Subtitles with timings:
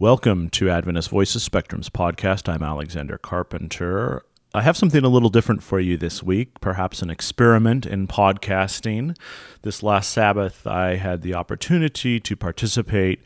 [0.00, 2.48] Welcome to Adventist Voices Spectrum's podcast.
[2.48, 4.22] I'm Alexander Carpenter.
[4.54, 9.14] I have something a little different for you this week, perhaps an experiment in podcasting.
[9.60, 13.20] This last Sabbath, I had the opportunity to participate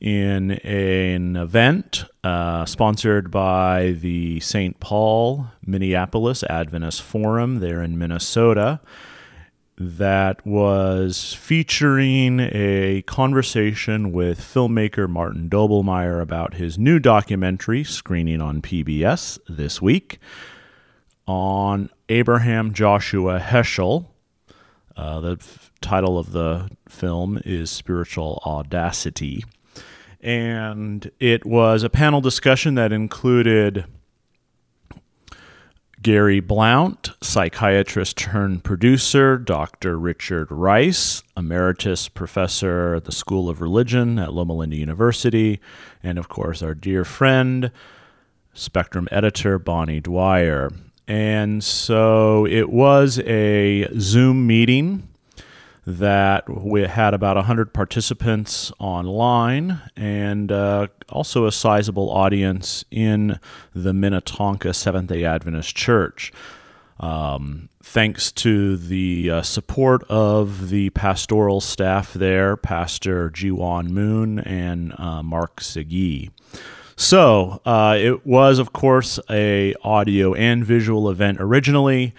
[0.00, 4.80] in an event uh, sponsored by the St.
[4.80, 8.80] Paul Minneapolis Adventist Forum there in Minnesota
[9.78, 18.62] that was featuring a conversation with filmmaker Martin Doblmeier about his new documentary screening on
[18.62, 20.18] PBS this week
[21.26, 24.06] on Abraham Joshua Heschel.
[24.96, 29.44] Uh, the f- title of the film is Spiritual Audacity.
[30.22, 33.84] And it was a panel discussion that included
[36.06, 39.98] Gary Blount, psychiatrist turned producer, Dr.
[39.98, 45.58] Richard Rice, emeritus professor at the School of Religion at Loma Linda University,
[46.04, 47.72] and of course, our dear friend,
[48.54, 50.70] Spectrum editor Bonnie Dwyer.
[51.08, 55.08] And so it was a Zoom meeting
[55.86, 63.38] that we had about 100 participants online and uh, also a sizable audience in
[63.72, 66.32] the Minnetonka Seventh day Adventist Church.
[66.98, 74.92] Um, thanks to the uh, support of the pastoral staff there, Pastor Jiwon Moon and
[74.98, 76.30] uh, Mark Segui.
[76.96, 82.14] So uh, it was, of course, a audio and visual event originally.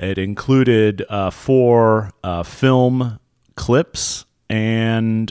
[0.00, 3.20] It included uh, four uh, film
[3.54, 5.30] clips, and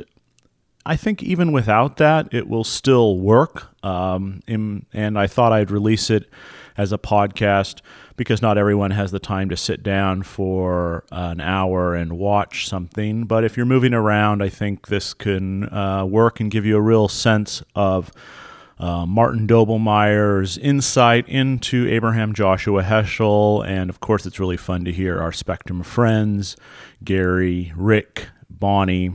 [0.86, 3.68] I think even without that, it will still work.
[3.84, 6.30] Um, in, and I thought I'd release it
[6.78, 7.82] as a podcast
[8.16, 13.24] because not everyone has the time to sit down for an hour and watch something.
[13.24, 16.82] But if you're moving around, I think this can uh, work and give you a
[16.82, 18.12] real sense of
[18.80, 23.66] uh, Martin Doblmeier's insight into Abraham Joshua Heschel.
[23.68, 26.56] And of course, it's really fun to hear our Spectrum friends,
[27.04, 29.12] Gary, Rick, Bonnie,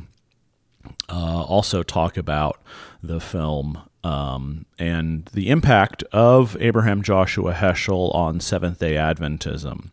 [1.08, 2.60] uh, also talk about
[3.02, 9.90] the film um, and the impact of Abraham Joshua Heschel on Seventh day Adventism.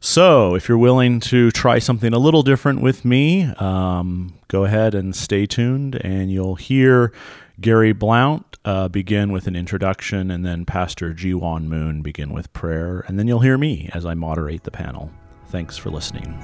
[0.00, 4.94] So, if you're willing to try something a little different with me, um, go ahead
[4.94, 7.12] and stay tuned, and you'll hear
[7.60, 13.00] Gary Blount uh, begin with an introduction, and then Pastor Jiwon Moon begin with prayer,
[13.08, 15.10] and then you'll hear me as I moderate the panel.
[15.48, 16.38] Thanks for listening.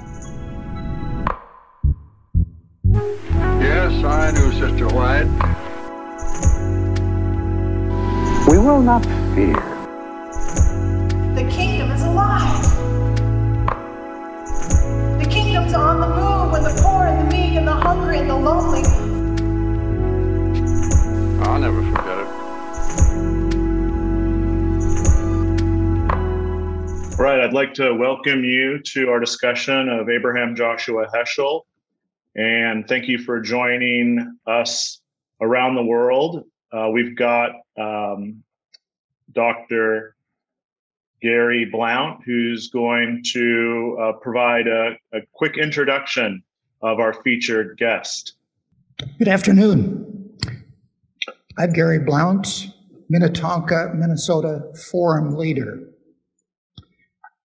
[3.61, 5.29] Yes, I knew Sister White.
[8.49, 9.53] We will not fear.
[11.33, 12.61] The kingdom is alive.
[15.19, 18.29] The kingdom's on the move when the poor and the meek and the hungry and
[18.29, 19.14] the lonely.
[21.45, 22.27] I'll never forget it.
[27.17, 31.61] All right, I'd like to welcome you to our discussion of Abraham Joshua Heschel.
[32.35, 35.01] And thank you for joining us
[35.39, 36.45] around the world.
[36.71, 38.43] Uh, we've got um,
[39.31, 40.15] Dr.
[41.21, 46.43] Gary Blount, who's going to uh, provide a, a quick introduction
[46.81, 48.33] of our featured guest.
[49.19, 50.24] Good afternoon.
[51.57, 52.67] I'm Gary Blount,
[53.07, 55.87] Minnetonka, Minnesota Forum Leader.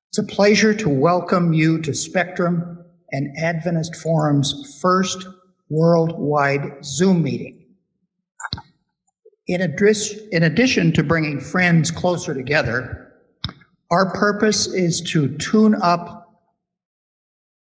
[0.09, 5.25] It's a pleasure to welcome you to Spectrum and Adventist Forum's first
[5.69, 7.67] worldwide Zoom meeting.
[9.47, 13.13] In, address, in addition to bringing friends closer together,
[13.93, 16.33] our purpose is to tune up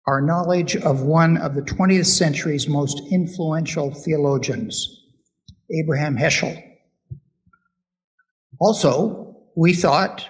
[0.09, 5.02] our knowledge of one of the 20th century's most influential theologians,
[5.73, 6.63] Abraham Heschel.
[8.61, 10.29] Also, we thought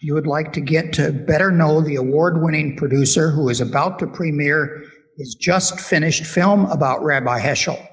[0.00, 3.98] you would like to get to better know the award winning producer who is about
[3.98, 4.84] to premiere
[5.16, 7.86] his just finished film about Rabbi Heschel.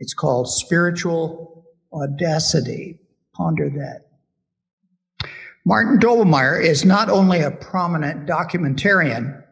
[0.00, 2.98] It's called Spiritual Audacity.
[3.34, 4.06] Ponder that.
[5.64, 9.42] Martin Doblmeier is not only a prominent documentarian,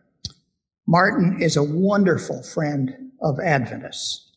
[0.86, 4.27] Martin is a wonderful friend of Adventists.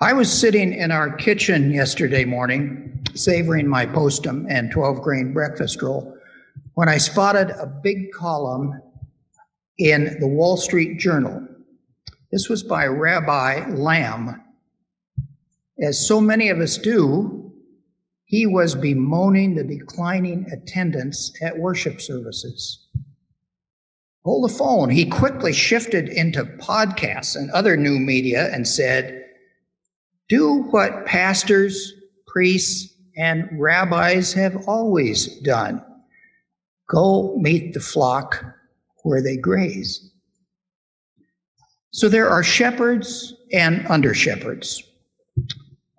[0.00, 5.82] I was sitting in our kitchen yesterday morning, savoring my postum and 12 grain breakfast
[5.82, 6.16] roll,
[6.74, 8.80] when I spotted a big column
[9.76, 11.44] in the Wall Street Journal.
[12.30, 14.40] This was by Rabbi Lamb.
[15.82, 17.52] As so many of us do,
[18.24, 22.86] he was bemoaning the declining attendance at worship services.
[24.24, 24.90] Hold the phone.
[24.90, 29.17] He quickly shifted into podcasts and other new media and said,
[30.28, 31.92] Do what pastors,
[32.26, 35.84] priests, and rabbis have always done
[36.88, 38.44] go meet the flock
[39.04, 40.10] where they graze.
[41.90, 44.82] So there are shepherds and under shepherds.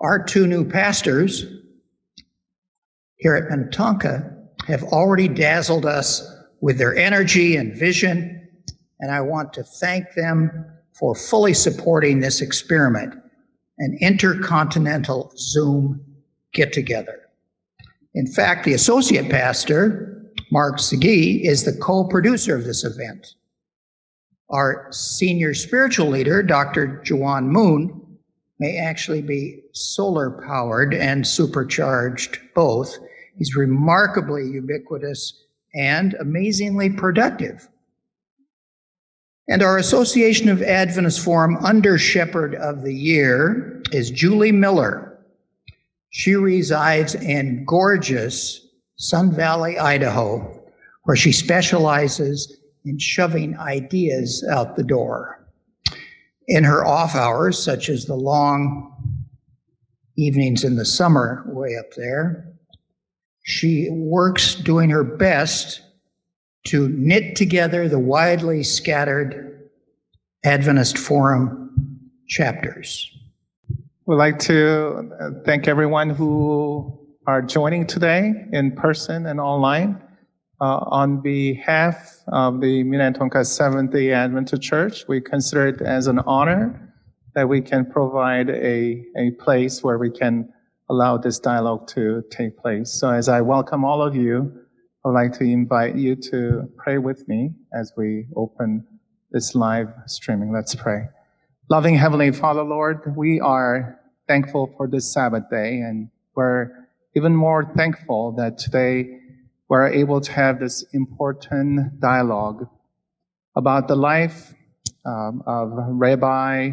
[0.02, 1.46] Our two new pastors
[3.18, 4.36] here at Minnetonka
[4.68, 6.26] have already dazzled us
[6.62, 8.48] with their energy and vision,
[9.00, 13.16] and I want to thank them for fully supporting this experiment,
[13.80, 16.04] an intercontinental Zoom
[16.54, 17.30] get together.
[18.14, 23.36] In fact, the associate pastor, Mark Segee, is the co producer of this event.
[24.50, 27.02] Our senior spiritual leader, Dr.
[27.06, 28.02] Jiwon Moon,
[28.60, 32.98] may actually be solar powered and supercharged both.
[33.38, 37.70] He's remarkably ubiquitous and amazingly productive.
[39.52, 45.20] And our Association of Adventists Forum Under Shepherd of the Year is Julie Miller.
[46.12, 48.68] She resides in gorgeous
[48.98, 50.62] Sun Valley, Idaho,
[51.06, 55.44] where she specializes in shoving ideas out the door.
[56.48, 58.94] In her off hours, such as the long
[60.16, 62.54] evenings in the summer way up there,
[63.42, 65.82] she works doing her best
[66.68, 69.70] to knit together the widely scattered
[70.44, 73.12] Adventist Forum chapters.
[74.06, 76.98] We'd like to uh, thank everyone who
[77.28, 80.02] are joining today in person and online.
[80.62, 86.20] Uh, on behalf of the Minnetonka Seventh day Adventist Church, we consider it as an
[86.20, 86.94] honor
[87.36, 90.52] that we can provide a, a place where we can
[90.90, 92.92] allow this dialogue to take place.
[92.92, 94.52] So as I welcome all of you,
[95.06, 98.86] I'd like to invite you to pray with me as we open
[99.32, 100.52] this live streaming.
[100.52, 101.08] Let's pray.
[101.70, 103.98] Loving Heavenly Father, Lord, we are
[104.28, 106.72] thankful for this Sabbath day and we're
[107.16, 109.22] even more thankful that today
[109.70, 112.68] we're able to have this important dialogue
[113.56, 114.54] about the life
[115.06, 116.72] um, of Rabbi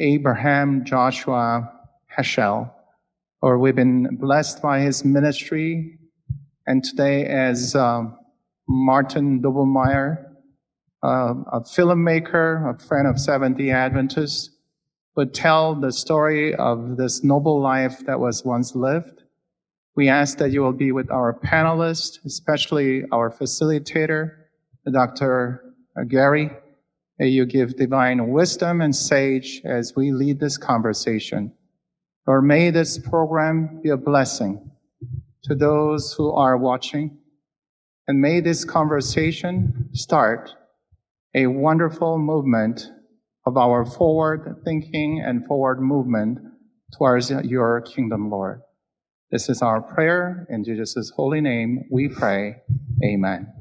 [0.00, 1.70] Abraham Joshua
[2.18, 2.72] Heschel.
[3.40, 5.99] Or we've been blessed by his ministry,
[6.70, 8.16] and today as um,
[8.68, 10.24] Martin Doblmeier,
[11.02, 14.50] uh, a filmmaker, a friend of Seventh-day Adventists,
[15.16, 19.20] would tell the story of this noble life that was once lived
[19.96, 24.32] we ask that you will be with our panelists, especially our facilitator,
[24.90, 25.74] Dr.
[26.08, 26.50] Gary.
[27.18, 31.52] May you give divine wisdom and sage as we lead this conversation.
[32.26, 34.69] Or may this program be a blessing
[35.44, 37.18] to those who are watching.
[38.06, 40.54] And may this conversation start
[41.34, 42.90] a wonderful movement
[43.46, 46.38] of our forward thinking and forward movement
[46.96, 48.62] towards your kingdom, Lord.
[49.30, 50.46] This is our prayer.
[50.50, 52.56] In Jesus' holy name, we pray.
[53.04, 53.52] Amen.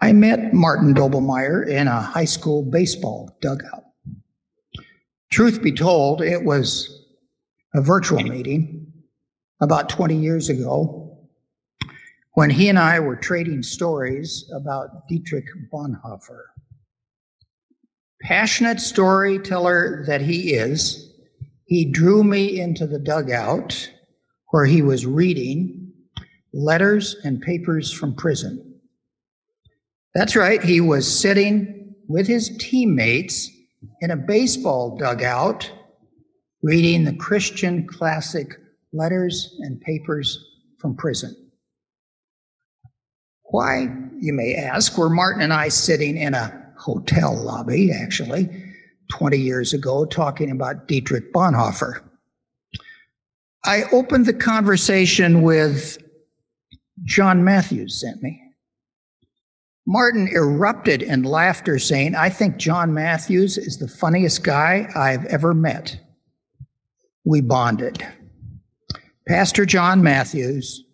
[0.00, 3.84] I met Martin Doblmeier in a high school baseball dugout.
[5.30, 7.04] Truth be told, it was
[7.74, 8.77] a virtual meeting
[9.60, 11.08] about 20 years ago
[12.34, 16.42] when he and I were trading stories about Dietrich Bonhoeffer.
[18.22, 21.14] Passionate storyteller that he is,
[21.64, 23.90] he drew me into the dugout
[24.50, 25.92] where he was reading
[26.52, 28.80] letters and papers from prison.
[30.14, 33.50] That's right, he was sitting with his teammates
[34.00, 35.70] in a baseball dugout
[36.62, 38.48] reading the Christian classic
[38.92, 40.44] letters and papers
[40.78, 41.34] from prison.
[43.44, 43.86] Why,
[44.20, 48.48] you may ask, were Martin and I sitting in a hotel lobby, actually,
[49.10, 52.02] 20 years ago, talking about Dietrich Bonhoeffer?
[53.64, 55.98] I opened the conversation with
[57.04, 58.40] John Matthews sent me.
[59.86, 65.54] Martin erupted in laughter, saying, I think John Matthews is the funniest guy I've ever
[65.54, 65.98] met.
[67.24, 68.06] We bonded.
[69.28, 70.84] Pastor John Matthews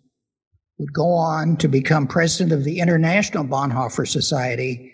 [0.77, 4.91] would go on to become president of the International Bonhoeffer Society,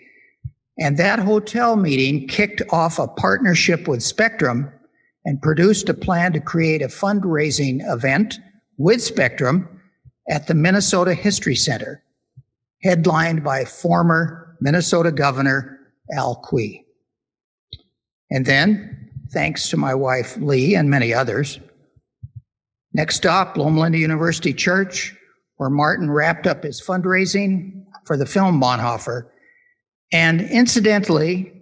[0.78, 4.72] and that hotel meeting kicked off a partnership with Spectrum
[5.24, 8.38] and produced a plan to create a fundraising event
[8.78, 9.68] with Spectrum
[10.30, 12.00] at the Minnesota History Center,
[12.84, 15.80] headlined by former Minnesota Governor
[16.14, 16.84] Al Quie.
[18.30, 21.58] And then, thanks to my wife Lee and many others,
[22.94, 25.14] next stop, Loma Linda University Church,
[25.56, 29.28] where Martin wrapped up his fundraising for the film Bonhoeffer.
[30.12, 31.52] And incidentally,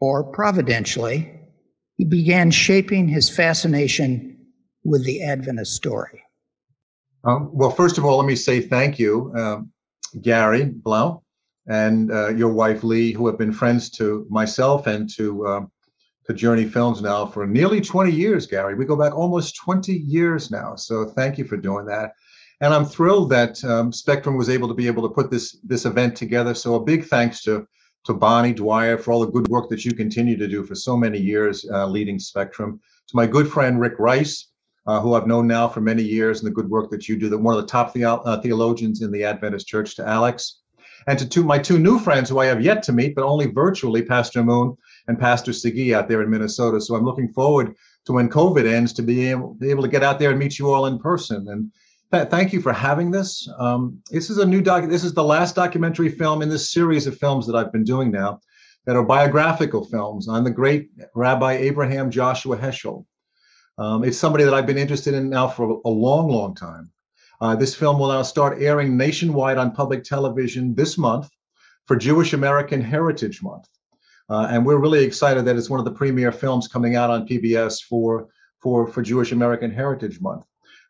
[0.00, 1.32] or providentially,
[1.96, 4.32] he began shaping his fascination
[4.84, 6.22] with the Adventist story?
[7.24, 9.70] Um, well, first of all, let me say thank you, um,
[10.20, 11.20] Gary Blount,
[11.68, 15.60] and uh, your wife Lee, who have been friends to myself and to uh,
[16.26, 18.46] to Journey Films now for nearly 20 years.
[18.46, 20.76] Gary, we go back almost 20 years now.
[20.76, 22.12] So thank you for doing that.
[22.60, 25.84] And I'm thrilled that um, Spectrum was able to be able to put this this
[25.84, 26.54] event together.
[26.54, 27.66] So a big thanks to
[28.04, 30.96] to Bonnie Dwyer for all the good work that you continue to do for so
[30.96, 32.80] many years uh, leading Spectrum.
[33.08, 34.48] To my good friend Rick Rice,
[34.86, 37.28] uh, who I've known now for many years, and the good work that you do.
[37.28, 39.96] That one of the top the, uh, theologians in the Adventist Church.
[39.96, 40.60] To Alex,
[41.08, 43.46] and to two, my two new friends who I have yet to meet, but only
[43.46, 44.76] virtually, Pastor Moon
[45.08, 46.80] and Pastor Sagi out there in Minnesota.
[46.80, 47.74] So I'm looking forward
[48.06, 50.58] to when COVID ends to be able, be able to get out there and meet
[50.58, 51.48] you all in person.
[51.48, 51.70] And
[52.12, 53.48] th- thank you for having this.
[53.58, 54.88] Um, this is a new doc.
[54.88, 58.10] This is the last documentary film in this series of films that I've been doing
[58.10, 58.40] now
[58.86, 63.04] that are biographical films on the great Rabbi Abraham Joshua Heschel.
[63.78, 66.90] Um, it's somebody that I've been interested in now for a long, long time.
[67.40, 71.28] Uh, this film will now start airing nationwide on public television this month
[71.86, 73.66] for Jewish American Heritage Month.
[74.30, 77.26] Uh, and we're really excited that it's one of the premier films coming out on
[77.26, 78.28] PBS for
[78.60, 80.46] for for Jewish American Heritage Month.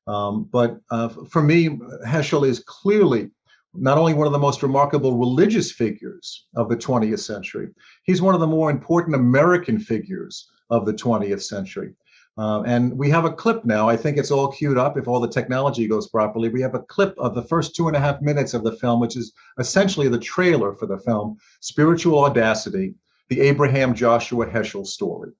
[0.06, 3.30] Um, but uh, for me, Heschel is clearly
[3.74, 7.68] not only one of the most remarkable religious figures of the 20th century,
[8.04, 11.94] he's one of the more important American figures of the 20th century.
[12.38, 13.88] Uh, and we have a clip now.
[13.88, 16.48] I think it's all queued up if all the technology goes properly.
[16.48, 19.00] We have a clip of the first two and a half minutes of the film,
[19.00, 22.94] which is essentially the trailer for the film, Spiritual Audacity
[23.34, 25.30] the Abraham Joshua Heschel story.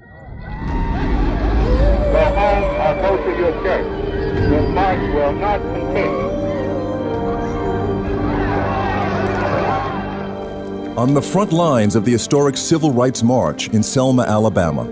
[0.00, 0.08] Go
[2.38, 3.86] home or go to your church.
[4.50, 6.30] Your march will not continue.
[10.96, 14.90] On the front lines of the historic Civil Rights March in Selma, Alabama,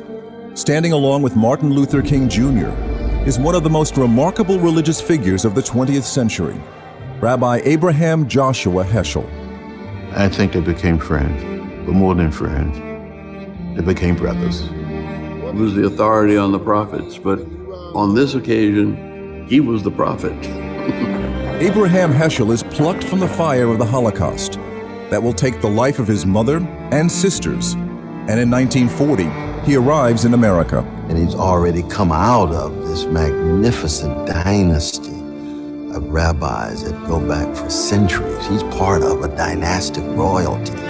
[0.55, 2.69] standing along with Martin Luther King Jr.,
[3.27, 6.61] is one of the most remarkable religious figures of the 20th century,
[7.21, 9.27] Rabbi Abraham Joshua Heschel.
[10.12, 12.79] I think they became friends but more than friends.
[13.77, 14.69] They became brothers.
[14.69, 17.41] He was the authority on the prophets, but
[17.95, 20.33] on this occasion, he was the prophet.
[21.61, 24.55] Abraham Heschel is plucked from the fire of the Holocaust
[25.11, 26.59] that will take the life of his mother
[26.93, 27.75] and sisters.
[27.75, 29.25] And in 1940,
[29.67, 30.81] he arrives in America.
[31.09, 35.11] And he's already come out of this magnificent dynasty
[35.95, 38.47] of rabbis that go back for centuries.
[38.47, 40.90] He's part of a dynastic royalty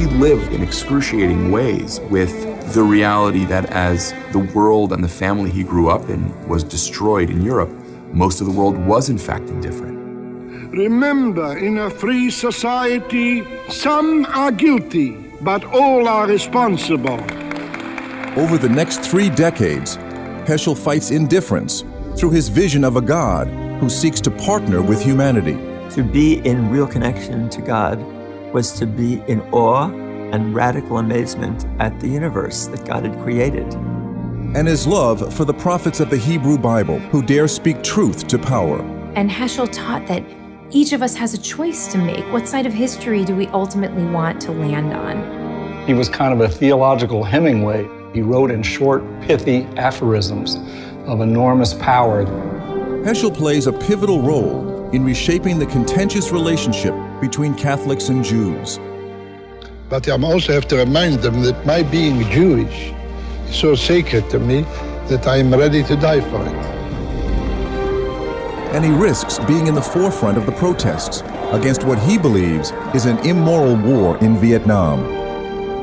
[0.00, 2.32] he lived in excruciating ways with
[2.72, 7.28] the reality that as the world and the family he grew up in was destroyed
[7.28, 7.68] in Europe,
[8.10, 9.98] most of the world was in fact indifferent.
[10.72, 15.10] Remember, in a free society, some are guilty,
[15.42, 17.20] but all are responsible.
[18.38, 19.98] Over the next three decades,
[20.48, 21.84] Heschel fights indifference
[22.16, 23.48] through his vision of a God
[23.80, 25.58] who seeks to partner with humanity.
[25.90, 27.98] To be in real connection to God
[28.52, 29.90] was to be in awe
[30.32, 33.72] and radical amazement at the universe that God had created.
[34.54, 38.38] And his love for the prophets of the Hebrew Bible who dare speak truth to
[38.38, 38.80] power.
[39.14, 40.24] And Heschel taught that
[40.70, 42.24] each of us has a choice to make.
[42.32, 45.86] What side of history do we ultimately want to land on?
[45.86, 47.88] He was kind of a theological Hemingway.
[48.12, 50.56] He wrote in short, pithy aphorisms
[51.06, 52.24] of enormous power.
[53.04, 58.78] Heschel plays a pivotal role in reshaping the contentious relationship between Catholics and Jews.
[59.88, 62.92] But I also have to remind them that my being Jewish
[63.48, 64.62] is so sacred to me
[65.08, 66.70] that I am ready to die for it.
[68.72, 71.22] And he risks being in the forefront of the protests
[71.52, 75.18] against what he believes is an immoral war in Vietnam.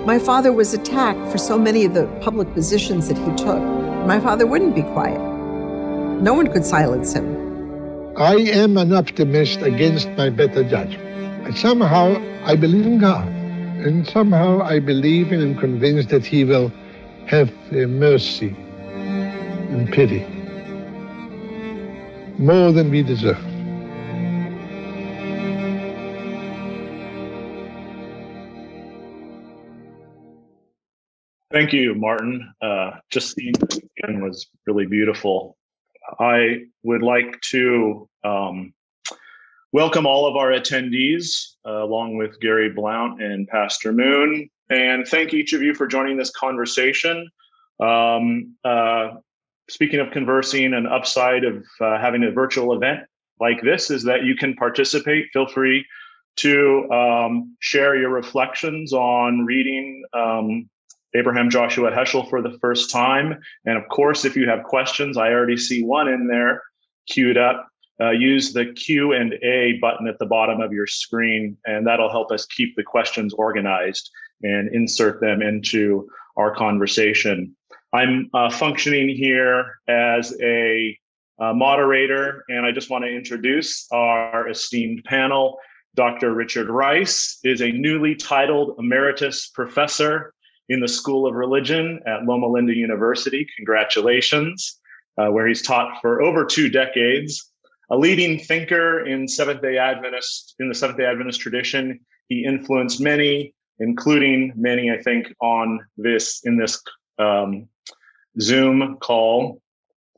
[0.05, 3.61] My father was attacked for so many of the public positions that he took.
[4.07, 5.19] My father wouldn't be quiet.
[6.21, 7.27] No one could silence him.
[8.15, 11.03] I am an optimist against my better judgment.
[11.55, 13.27] Somehow I believe in God.
[13.27, 16.71] And somehow I believe and am convinced that He will
[17.27, 18.55] have mercy
[19.69, 20.25] and pity
[22.37, 23.37] more than we deserve.
[31.51, 32.53] Thank you, Martin.
[32.61, 33.53] Uh, just seeing
[34.03, 35.57] again was really beautiful.
[36.19, 38.73] I would like to um,
[39.71, 45.33] welcome all of our attendees, uh, along with Gary Blount and Pastor Moon, and thank
[45.33, 47.29] each of you for joining this conversation.
[47.79, 49.09] Um, uh,
[49.69, 53.01] speaking of conversing, an upside of uh, having a virtual event
[53.39, 55.27] like this is that you can participate.
[55.33, 55.85] Feel free
[56.37, 60.69] to um, share your reflections on reading um,
[61.15, 63.39] Abraham Joshua Heschel for the first time.
[63.65, 66.61] And of course, if you have questions, I already see one in there
[67.07, 67.67] queued up.
[67.99, 72.11] Uh, use the Q and A button at the bottom of your screen, and that'll
[72.11, 74.11] help us keep the questions organized
[74.43, 77.55] and insert them into our conversation.
[77.93, 80.97] I'm uh, functioning here as a
[81.39, 85.57] uh, moderator, and I just want to introduce our esteemed panel.
[85.95, 86.33] Dr.
[86.33, 90.33] Richard Rice is a newly titled emeritus professor
[90.69, 93.47] in the School of Religion at Loma Linda University.
[93.55, 94.79] Congratulations,
[95.17, 97.51] uh, where he's taught for over two decades.
[97.89, 102.99] A leading thinker in Seventh Day Adventist in the Seventh Day Adventist tradition, he influenced
[102.99, 106.81] many, including many, I think, on this in this
[107.17, 107.69] um,
[108.41, 109.61] Zoom call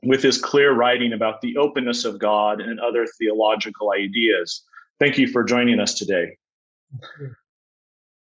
[0.02, 4.64] with his clear writing about the openness of God and other theological ideas.
[4.98, 6.36] Thank you for joining us today.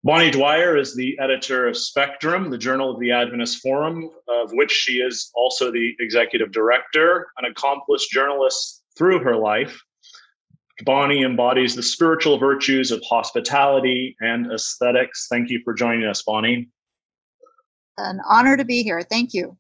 [0.04, 4.72] Bonnie Dwyer is the editor of Spectrum, the Journal of the Adventist Forum, of which
[4.72, 9.82] she is also the executive director, an accomplished journalist through her life.
[10.86, 15.26] Bonnie embodies the spiritual virtues of hospitality and aesthetics.
[15.28, 16.70] Thank you for joining us, Bonnie.
[17.98, 19.02] An honor to be here.
[19.02, 19.58] Thank you.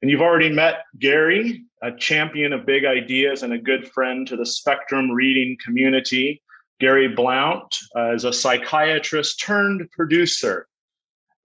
[0.00, 4.36] And you've already met Gary, a champion of big ideas and a good friend to
[4.36, 6.42] the Spectrum reading community.
[6.80, 10.68] Gary Blount uh, is a psychiatrist turned producer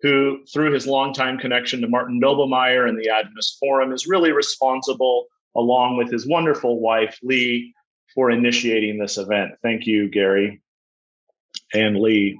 [0.04, 5.28] who, through his longtime connection to Martin Doblmeier and the Adventist Forum, is really responsible,
[5.56, 7.74] along with his wonderful wife, Lee,
[8.14, 9.52] for initiating this event.
[9.62, 10.62] Thank you, Gary
[11.74, 12.40] and Lee.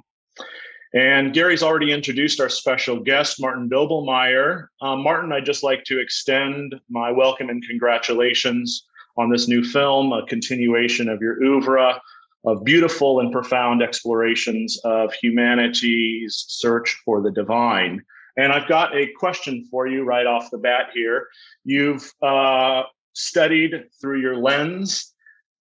[0.92, 4.66] And Gary's already introduced our special guest, Martin Doblmeier.
[4.82, 8.86] Um, Martin, I'd just like to extend my welcome and congratulations
[9.16, 12.00] on this new film, a continuation of your oeuvre
[12.44, 18.02] of beautiful and profound explorations of humanity's search for the divine.
[18.36, 21.28] And I've got a question for you right off the bat here.
[21.64, 22.84] You've uh,
[23.20, 25.14] studied through your lens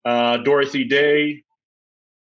[0.04, 1.42] uh, Dorothy Day,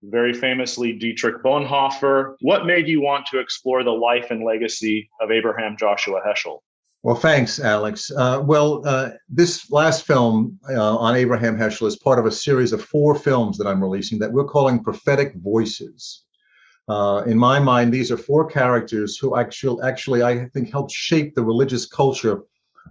[0.03, 2.35] very famously Dietrich Bonhoeffer.
[2.41, 6.59] What made you want to explore the life and legacy of Abraham Joshua Heschel?
[7.03, 8.11] Well, thanks, Alex.
[8.15, 12.73] Uh, well, uh, this last film uh, on Abraham Heschel is part of a series
[12.73, 16.25] of four films that I'm releasing that we're calling Prophetic Voices.
[16.87, 21.33] Uh, in my mind, these are four characters who actually, actually, I think, helped shape
[21.33, 22.43] the religious culture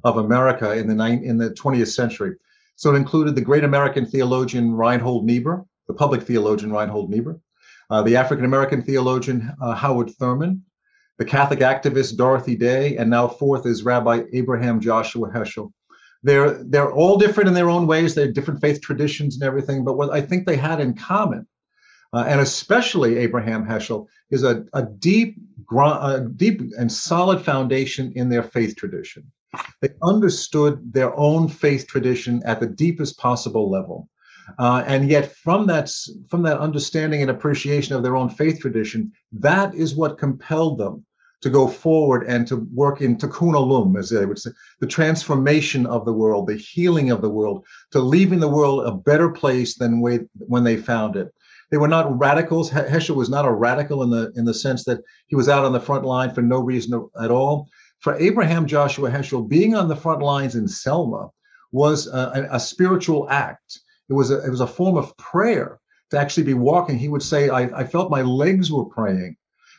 [0.05, 2.37] of America in the in the 20th century.
[2.77, 7.39] So it included the great American theologian Reinhold Niebuhr, the public theologian Reinhold Niebuhr,
[7.91, 10.65] uh, the African American theologian uh, Howard Thurman,
[11.19, 15.73] the Catholic activist Dorothy Day, and now fourth is Rabbi Abraham Joshua Heschel.
[16.23, 18.15] They're they're all different in their own ways.
[18.15, 19.85] They have different faith traditions and everything.
[19.85, 21.47] But what I think they had in common,
[22.15, 25.37] uh, and especially Abraham Heschel, is a, a deep,
[25.71, 29.31] a deep and solid foundation in their faith tradition.
[29.81, 34.09] They understood their own faith tradition at the deepest possible level.
[34.59, 35.91] Uh, and yet, from that,
[36.29, 41.05] from that understanding and appreciation of their own faith tradition, that is what compelled them
[41.43, 45.87] to go forward and to work in tikkun olam, as they would say, the transformation
[45.87, 49.77] of the world, the healing of the world, to leaving the world a better place
[49.77, 51.33] than way, when they found it.
[51.71, 52.71] They were not radicals.
[52.71, 55.73] Heschel was not a radical in the in the sense that he was out on
[55.73, 57.69] the front line for no reason at all.
[58.01, 61.31] For Abraham Joshua Heschel, being on the front lines in Selma
[61.73, 63.79] was a, a spiritual act.
[64.09, 65.79] It was a it was a form of prayer
[66.11, 66.99] to actually be walking.
[66.99, 69.37] He would say, I, I felt my legs were praying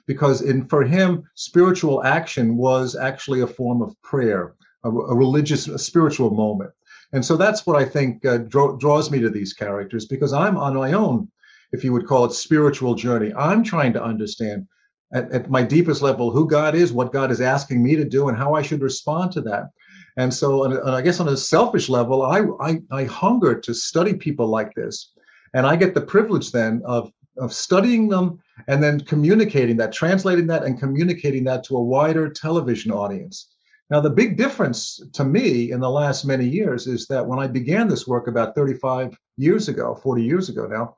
[0.07, 5.67] because in for him spiritual action was actually a form of prayer a, a religious
[5.67, 6.71] a spiritual moment
[7.13, 10.57] and so that's what i think uh, draw, draws me to these characters because i'm
[10.57, 11.29] on my own
[11.71, 14.67] if you would call it spiritual journey i'm trying to understand
[15.13, 18.29] at, at my deepest level who god is what god is asking me to do
[18.29, 19.69] and how i should respond to that
[20.17, 24.13] and so and, i guess on a selfish level I, I i hunger to study
[24.13, 25.13] people like this
[25.53, 30.47] and i get the privilege then of of studying them and then communicating that, translating
[30.47, 33.53] that, and communicating that to a wider television audience.
[33.89, 37.47] Now, the big difference to me in the last many years is that when I
[37.47, 40.95] began this work about 35 years ago, 40 years ago now,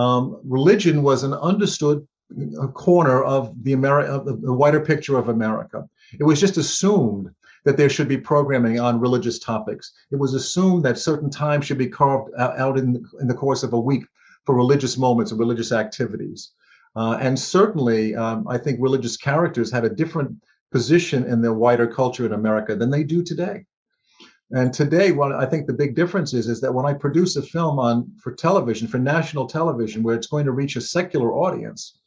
[0.00, 2.06] um, religion was an understood
[2.60, 5.88] uh, corner of the, Ameri- the wider picture of America.
[6.18, 7.30] It was just assumed
[7.64, 9.92] that there should be programming on religious topics.
[10.10, 13.72] It was assumed that certain times should be carved out in, in the course of
[13.72, 14.04] a week
[14.44, 16.52] for religious moments and religious activities.
[16.96, 20.36] Uh, and certainly, um, I think religious characters had a different
[20.72, 23.64] position in the wider culture in America than they do today.
[24.50, 27.42] And today, what I think the big difference is, is that when I produce a
[27.42, 31.98] film on for television, for national television, where it's going to reach a secular audience,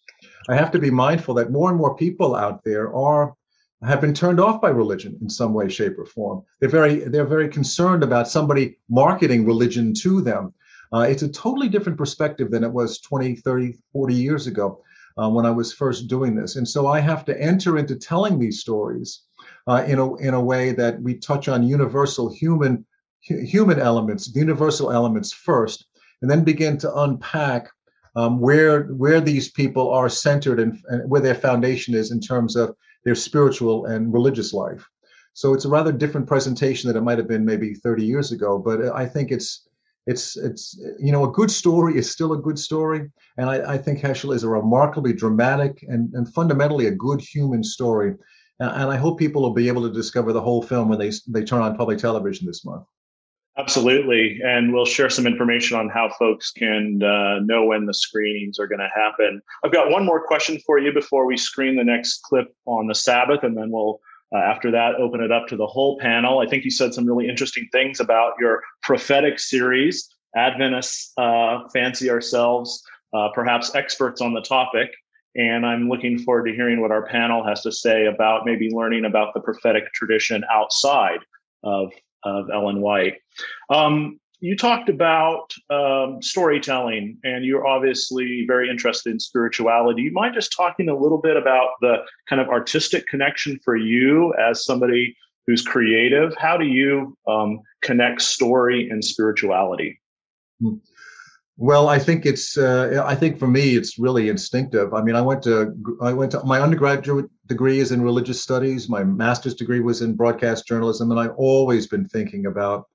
[0.49, 3.35] I have to be mindful that more and more people out there are
[3.83, 6.43] have been turned off by religion in some way, shape, or form.
[6.59, 10.53] They're very they're very concerned about somebody marketing religion to them.
[10.93, 14.81] Uh, it's a totally different perspective than it was 20, 30, 40 years ago
[15.17, 16.55] uh, when I was first doing this.
[16.55, 19.23] And so I have to enter into telling these stories
[19.67, 22.85] uh, in a in a way that we touch on universal human
[23.21, 25.85] human elements, universal elements first,
[26.21, 27.69] and then begin to unpack
[28.15, 32.55] um, where where these people are centered and, and, where their foundation is in terms
[32.55, 34.87] of their spiritual and religious life.
[35.33, 38.57] So it's a rather different presentation than it might have been maybe 30 years ago.
[38.57, 39.67] But I think it's
[40.07, 43.77] it's it's you know a good story is still a good story, and I, I
[43.77, 48.15] think Heschel is a remarkably dramatic and, and fundamentally a good human story.
[48.59, 51.43] And I hope people will be able to discover the whole film when they they
[51.43, 52.85] turn on public television this month.
[53.57, 54.39] Absolutely.
[54.43, 58.67] And we'll share some information on how folks can uh, know when the screenings are
[58.67, 59.41] going to happen.
[59.63, 62.95] I've got one more question for you before we screen the next clip on the
[62.95, 64.01] Sabbath, and then we'll,
[64.35, 66.39] uh, after that, open it up to the whole panel.
[66.39, 70.09] I think you said some really interesting things about your prophetic series.
[70.35, 74.89] Adventists uh, fancy ourselves uh, perhaps experts on the topic.
[75.35, 79.05] And I'm looking forward to hearing what our panel has to say about maybe learning
[79.05, 81.19] about the prophetic tradition outside
[81.63, 81.91] of
[82.23, 83.13] of Ellen White.
[83.69, 90.03] Um, you talked about um, storytelling, and you're obviously very interested in spirituality.
[90.03, 91.97] You mind just talking a little bit about the
[92.29, 95.15] kind of artistic connection for you as somebody
[95.47, 96.35] who's creative?
[96.37, 99.99] How do you um, connect story and spirituality?
[100.61, 100.75] Hmm.
[101.57, 102.57] Well, I think it's.
[102.57, 104.93] Uh, I think for me, it's really instinctive.
[104.93, 105.73] I mean, I went to.
[106.01, 108.89] I went to my undergraduate degree is in religious studies.
[108.89, 112.87] My master's degree was in broadcast journalism, and I've always been thinking about.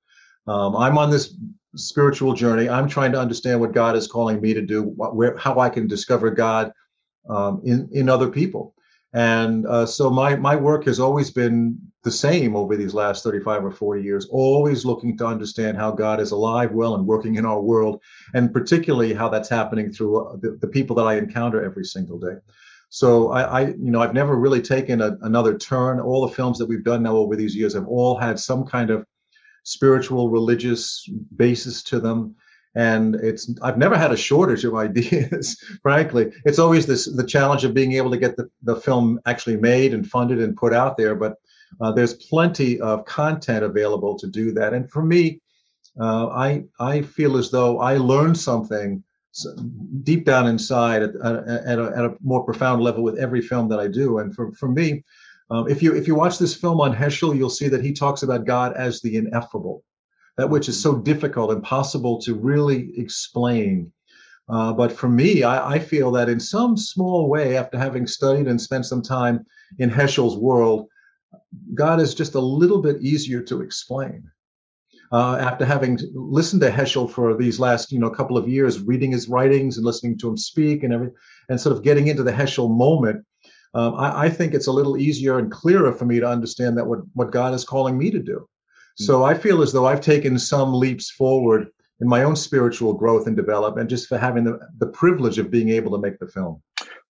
[0.47, 1.35] Um, I'm on this
[1.75, 2.67] spiritual journey.
[2.69, 4.83] I'm trying to understand what God is calling me to do.
[4.83, 6.71] What, where, how I can discover God
[7.29, 8.73] um, in in other people.
[9.13, 13.65] And uh, so my my work has always been the same over these last 35
[13.65, 17.45] or 40 years, always looking to understand how God is alive, well, and working in
[17.45, 18.01] our world,
[18.33, 22.17] and particularly how that's happening through uh, the, the people that I encounter every single
[22.17, 22.37] day.
[22.89, 25.99] So I, I you know, I've never really taken a, another turn.
[25.99, 28.89] All the films that we've done now over these years have all had some kind
[28.89, 29.05] of
[29.63, 32.35] spiritual, religious basis to them.
[32.73, 36.31] And it's i've never had a shortage of ideas frankly.
[36.45, 39.93] It's always this the challenge of being able to get the, the film actually made
[39.93, 41.35] and funded and put out there but
[41.81, 44.73] uh, there's plenty of content available to do that.
[44.73, 45.41] And for me
[45.99, 49.03] uh, i i feel as though i learned something
[50.03, 53.79] deep down inside at, at, a, at a more profound level with every film that
[53.79, 54.19] i do.
[54.19, 55.03] And for, for me
[55.51, 58.23] um, if you if you watch this film on heschel you'll see that he talks
[58.23, 59.83] about god as the ineffable
[60.37, 63.91] that which is so difficult, impossible to really explain.
[64.49, 68.47] Uh, but for me, I, I, feel that in some small way, after having studied
[68.47, 69.45] and spent some time
[69.79, 70.87] in Heschel's world,
[71.73, 74.29] God is just a little bit easier to explain.
[75.11, 79.11] Uh, after having listened to Heschel for these last, you know, couple of years, reading
[79.11, 81.15] his writings and listening to him speak and everything,
[81.49, 83.23] and sort of getting into the Heschel moment,
[83.73, 86.87] um, I, I, think it's a little easier and clearer for me to understand that
[86.87, 88.47] what what God is calling me to do.
[88.97, 91.67] So I feel as though I've taken some leaps forward
[92.01, 95.69] in my own spiritual growth and development just for having the, the privilege of being
[95.69, 96.61] able to make the film.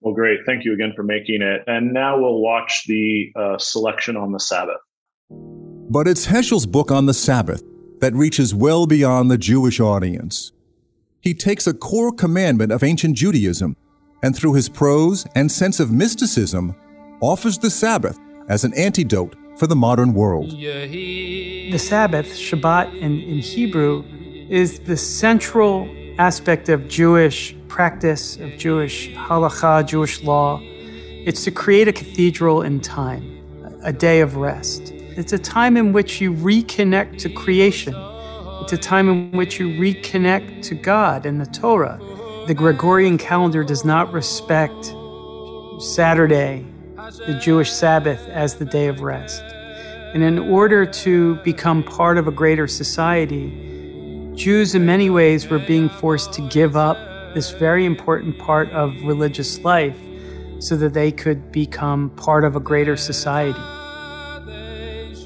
[0.02, 0.40] Well, great.
[0.46, 1.64] Thank you again for making it.
[1.68, 4.80] And now we'll watch the uh, selection on the Sabbath.
[5.30, 7.64] But it's Heschel's book on the Sabbath
[8.00, 10.52] that reaches well beyond the Jewish audience.
[11.22, 13.78] He takes a core commandment of ancient Judaism
[14.24, 16.76] and through his prose and sense of mysticism
[17.22, 20.50] offers the Sabbath as an antidote for the modern world.
[20.52, 24.04] The Sabbath, Shabbat in, in Hebrew,
[24.50, 30.60] is the central aspect of Jewish practice, of Jewish halakha, Jewish law.
[30.62, 33.24] It's to create a cathedral in time,
[33.84, 34.92] a day of rest.
[34.92, 37.94] It's a time in which you reconnect to creation.
[38.64, 42.00] It's a time in which you reconnect to God and the Torah.
[42.48, 44.94] The Gregorian calendar does not respect
[45.80, 46.66] Saturday
[47.28, 49.44] the Jewish Sabbath as the day of rest.
[50.14, 55.60] And in order to become part of a greater society, Jews in many ways were
[55.60, 56.98] being forced to give up
[57.36, 59.98] this very important part of religious life
[60.60, 63.60] so that they could become part of a greater society.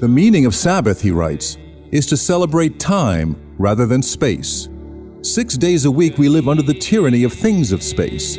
[0.00, 1.56] The meaning of Sabbath, he writes,
[1.90, 4.68] is to celebrate time rather than space.
[5.26, 8.38] Six days a week, we live under the tyranny of things of space.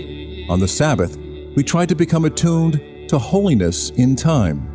[0.49, 1.17] On the Sabbath,
[1.53, 4.65] we try to become attuned to holiness in time.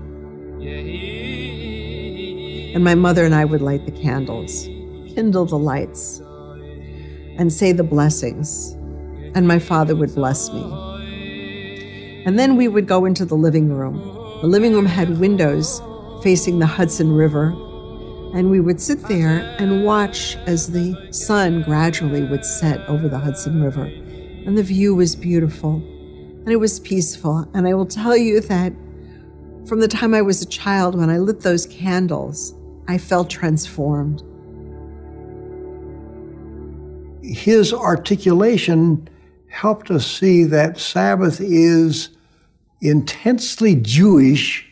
[2.75, 4.66] And my mother and I would light the candles,
[5.14, 6.20] kindle the lights,
[7.38, 8.72] and say the blessings.
[9.35, 12.22] And my father would bless me.
[12.27, 13.96] And then we would go into the living room
[14.42, 15.81] The living room had windows
[16.22, 17.55] facing the Hudson River,
[18.34, 23.18] and we would sit there and watch as the sun gradually would set over the
[23.18, 23.84] Hudson River.
[23.84, 27.48] And the view was beautiful and it was peaceful.
[27.54, 28.72] And I will tell you that
[29.66, 32.54] from the time I was a child, when I lit those candles,
[32.88, 34.22] I felt transformed.
[37.22, 39.08] His articulation
[39.48, 42.08] helped us see that Sabbath is
[42.80, 44.68] intensely Jewish,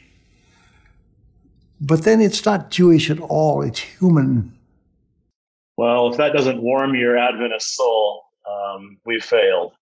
[1.81, 4.57] but then it's not Jewish at all, it's human.
[5.77, 9.73] Well, if that doesn't warm your Adventist soul, um, we've failed.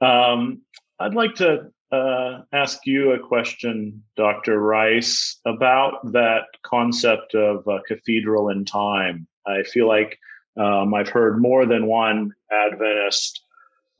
[0.00, 0.62] Um,
[1.00, 4.60] I'd like to uh, ask you a question, Dr.
[4.60, 9.26] Rice, about that concept of uh, cathedral in time.
[9.46, 10.18] I feel like
[10.56, 13.43] um, I've heard more than one Adventist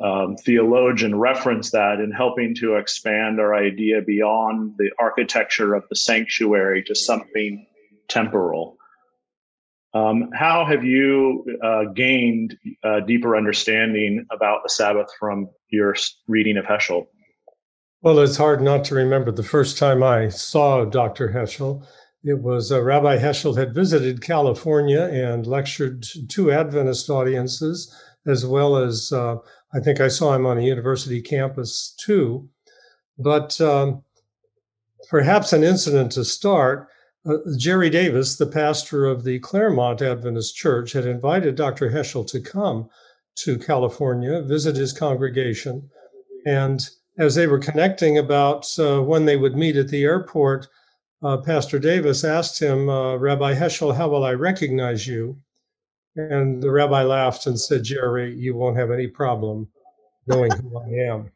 [0.05, 5.97] um, theologian reference that in helping to expand our idea beyond the architecture of the
[5.97, 7.67] sanctuary to something
[8.09, 8.77] temporal.
[9.95, 15.95] Um, how have you uh, gained a deeper understanding about the Sabbath from your
[16.29, 17.07] reading of Heschel?
[18.03, 21.29] Well, it's hard not to remember the first time I saw Dr.
[21.29, 21.87] Heschel.
[22.23, 27.95] It was uh, Rabbi Heschel had visited California and lectured to Adventist audiences,
[28.27, 29.37] as well as uh,
[29.73, 32.49] I think I saw him on a university campus too.
[33.19, 34.03] But um,
[35.09, 36.89] perhaps an incident to start
[37.27, 41.91] uh, Jerry Davis, the pastor of the Claremont Adventist Church, had invited Dr.
[41.91, 42.89] Heschel to come
[43.37, 45.89] to California, visit his congregation.
[46.47, 46.87] And
[47.19, 50.69] as they were connecting about uh, when they would meet at the airport,
[51.23, 55.39] uh, Pastor Davis asked him, uh, Rabbi Heschel, how will I recognize you?
[56.17, 59.69] And the rabbi laughed and said, Jerry, you won't have any problem
[60.27, 61.31] knowing who I am.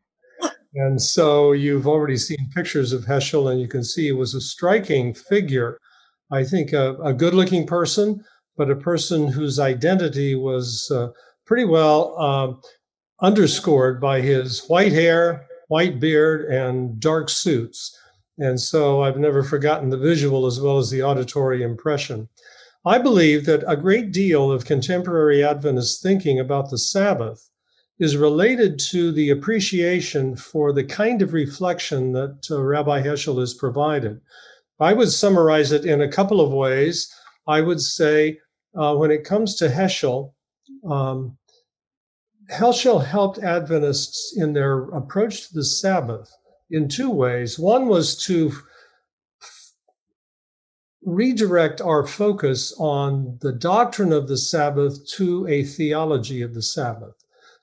[0.75, 4.41] And so you've already seen pictures of Heschel, and you can see he was a
[4.41, 5.79] striking figure.
[6.31, 8.23] I think a, a good looking person,
[8.57, 11.09] but a person whose identity was uh,
[11.47, 12.53] pretty well uh,
[13.25, 17.97] underscored by his white hair, white beard, and dark suits.
[18.39, 22.29] And so I've never forgotten the visual as well as the auditory impression.
[22.85, 27.49] I believe that a great deal of contemporary Adventist thinking about the Sabbath
[27.99, 33.55] is related to the appreciation for the kind of reflection that uh, Rabbi Heschel has
[33.55, 34.21] provided.
[34.79, 37.13] I would summarize it in a couple of ways.
[37.49, 38.39] I would say,
[38.77, 40.33] uh, when it comes to Heschel,
[40.89, 41.37] um,
[42.53, 46.31] Heschel helped Adventists in their approach to the Sabbath
[46.71, 47.59] in two ways.
[47.59, 48.53] One was to
[51.05, 57.15] redirect our focus on the doctrine of the Sabbath to a theology of the Sabbath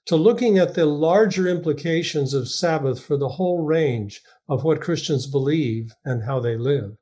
[0.05, 5.25] to looking at the larger implications of Sabbath for the whole range of what Christians
[5.25, 6.95] believe and how they live.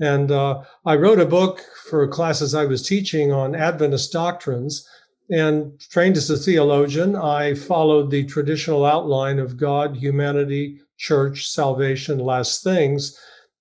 [0.00, 4.86] And uh, I wrote a book for classes I was teaching on Adventist doctrines.
[5.30, 12.18] And trained as a theologian, I followed the traditional outline of God, humanity, church, salvation,
[12.18, 13.16] last things.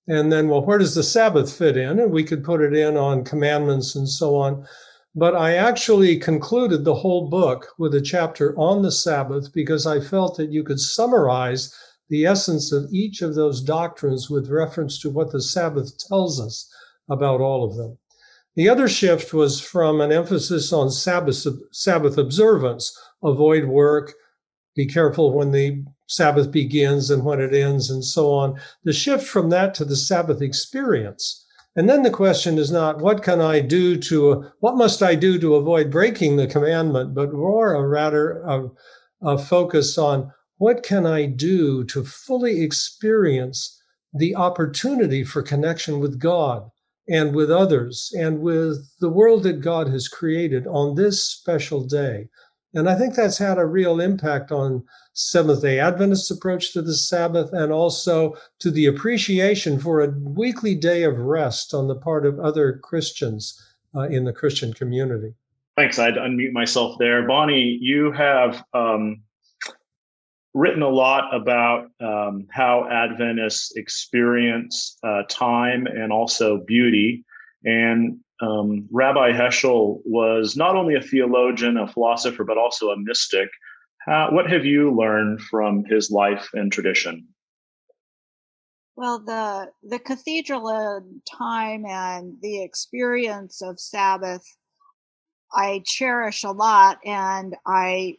[0.07, 1.99] And then, well, where does the Sabbath fit in?
[1.99, 4.65] And we could put it in on commandments and so on.
[5.13, 9.99] But I actually concluded the whole book with a chapter on the Sabbath because I
[9.99, 11.73] felt that you could summarize
[12.09, 16.69] the essence of each of those doctrines with reference to what the Sabbath tells us
[17.09, 17.97] about all of them.
[18.55, 24.13] The other shift was from an emphasis on Sabbath, Sabbath observance, avoid work,
[24.75, 28.59] be careful when the Sabbath begins and when it ends, and so on.
[28.83, 31.45] The shift from that to the Sabbath experience
[31.75, 35.39] and then the question is not what can I do to, what must I do
[35.39, 38.67] to avoid breaking the commandment, but more a rather a,
[39.21, 43.81] a focus on what can I do to fully experience
[44.13, 46.69] the opportunity for connection with God
[47.07, 52.27] and with others and with the world that God has created on this special day.
[52.73, 56.93] And I think that's had a real impact on Seventh day Adventist approach to the
[56.93, 62.25] Sabbath and also to the appreciation for a weekly day of rest on the part
[62.25, 63.61] of other Christians
[63.93, 65.33] uh, in the Christian community.
[65.75, 65.99] Thanks.
[65.99, 67.27] I'd unmute myself there.
[67.27, 69.21] Bonnie, you have um,
[70.53, 77.25] written a lot about um, how Adventists experience uh, time and also beauty.
[77.63, 83.49] And um, Rabbi Heschel was not only a theologian, a philosopher, but also a mystic.
[83.99, 87.27] How, what have you learned from his life and tradition?
[88.95, 94.45] Well, the the cathedral time and the experience of Sabbath,
[95.53, 98.17] I cherish a lot, and I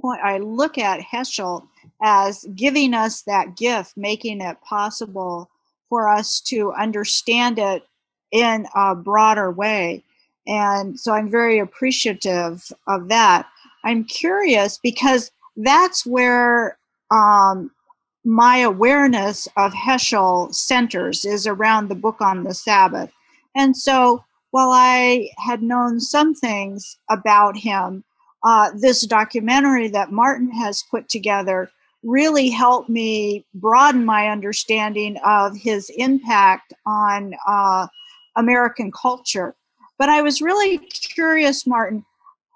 [0.00, 1.68] point I look at Heschel
[2.02, 5.50] as giving us that gift, making it possible
[5.88, 7.82] for us to understand it
[8.32, 10.02] in a broader way.
[10.46, 13.46] And so I'm very appreciative of that.
[13.84, 16.78] I'm curious because that's where
[17.10, 17.70] um,
[18.24, 23.10] my awareness of Heschel centers is around the book on the Sabbath.
[23.54, 28.04] And so while I had known some things about him,
[28.44, 31.70] uh, this documentary that Martin has put together
[32.02, 37.88] really helped me broaden my understanding of his impact on uh,
[38.38, 39.54] American culture.
[39.98, 42.04] But I was really curious, Martin.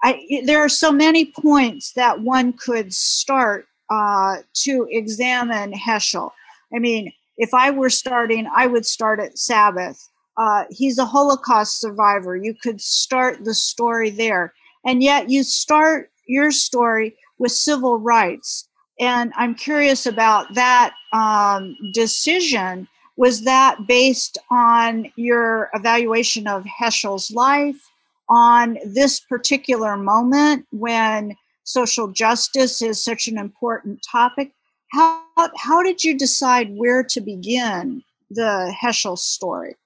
[0.03, 6.31] I, there are so many points that one could start uh, to examine Heschel.
[6.75, 10.09] I mean, if I were starting, I would start at Sabbath.
[10.37, 12.37] Uh, he's a Holocaust survivor.
[12.37, 14.55] You could start the story there.
[14.85, 18.69] And yet you start your story with civil rights.
[18.99, 22.89] And I'm curious about that um, decision.
[23.17, 27.91] Was that based on your evaluation of Heschel's life,
[28.33, 34.53] on this particular moment when social justice is such an important topic?
[34.93, 35.23] How,
[35.57, 39.77] how did you decide where to begin the Heschel story?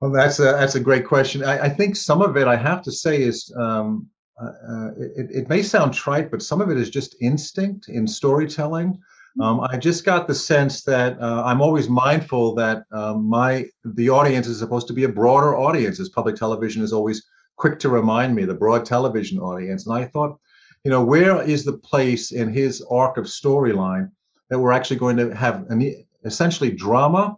[0.00, 1.42] Well, that's a that's a great question.
[1.42, 4.06] I, I think some of it, I have to say, is um,
[4.38, 8.06] uh, uh, it, it, may sound trite, but some of it is just instinct in
[8.06, 9.00] storytelling.
[9.40, 14.08] Um, I just got the sense that uh, I'm always mindful that um, my the
[14.08, 17.88] audience is supposed to be a broader audience, as public television is always quick to
[17.88, 19.86] remind me, the broad television audience.
[19.86, 20.38] And I thought,
[20.84, 24.10] you know, where is the place in his arc of storyline
[24.48, 27.36] that we're actually going to have an, essentially drama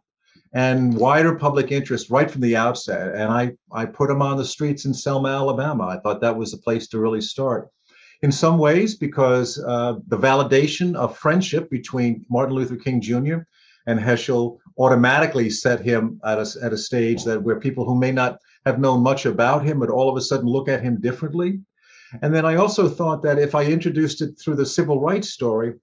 [0.54, 3.14] and wider public interest right from the outset.
[3.14, 5.86] And I, I put him on the streets in Selma, Alabama.
[5.86, 7.68] I thought that was the place to really start.
[8.22, 13.38] In some ways, because uh, the validation of friendship between Martin Luther King Jr.
[13.86, 18.10] and Heschel automatically set him at a, at a stage that where people who may
[18.10, 21.60] not have known much about him would all of a sudden look at him differently.
[22.22, 25.74] And then I also thought that if I introduced it through the civil rights story,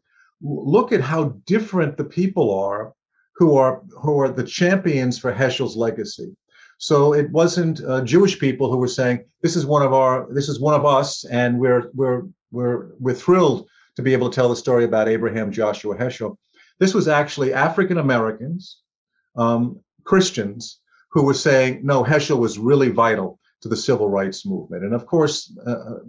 [0.42, 2.94] look at how different the people are
[3.38, 6.36] who are who are the champions for Heschel's legacy.
[6.78, 10.50] So it wasn't uh, Jewish people who were saying this is one of our this
[10.50, 14.50] is one of us, and we're we're we're we're thrilled to be able to tell
[14.50, 16.38] the story about Abraham Joshua Heschel.
[16.80, 18.82] This was actually African Americans,
[19.38, 24.84] um, Christians, who were saying no, Heschel was really vital to the civil rights movement,
[24.84, 25.56] and of course.
[25.66, 26.00] Uh, uh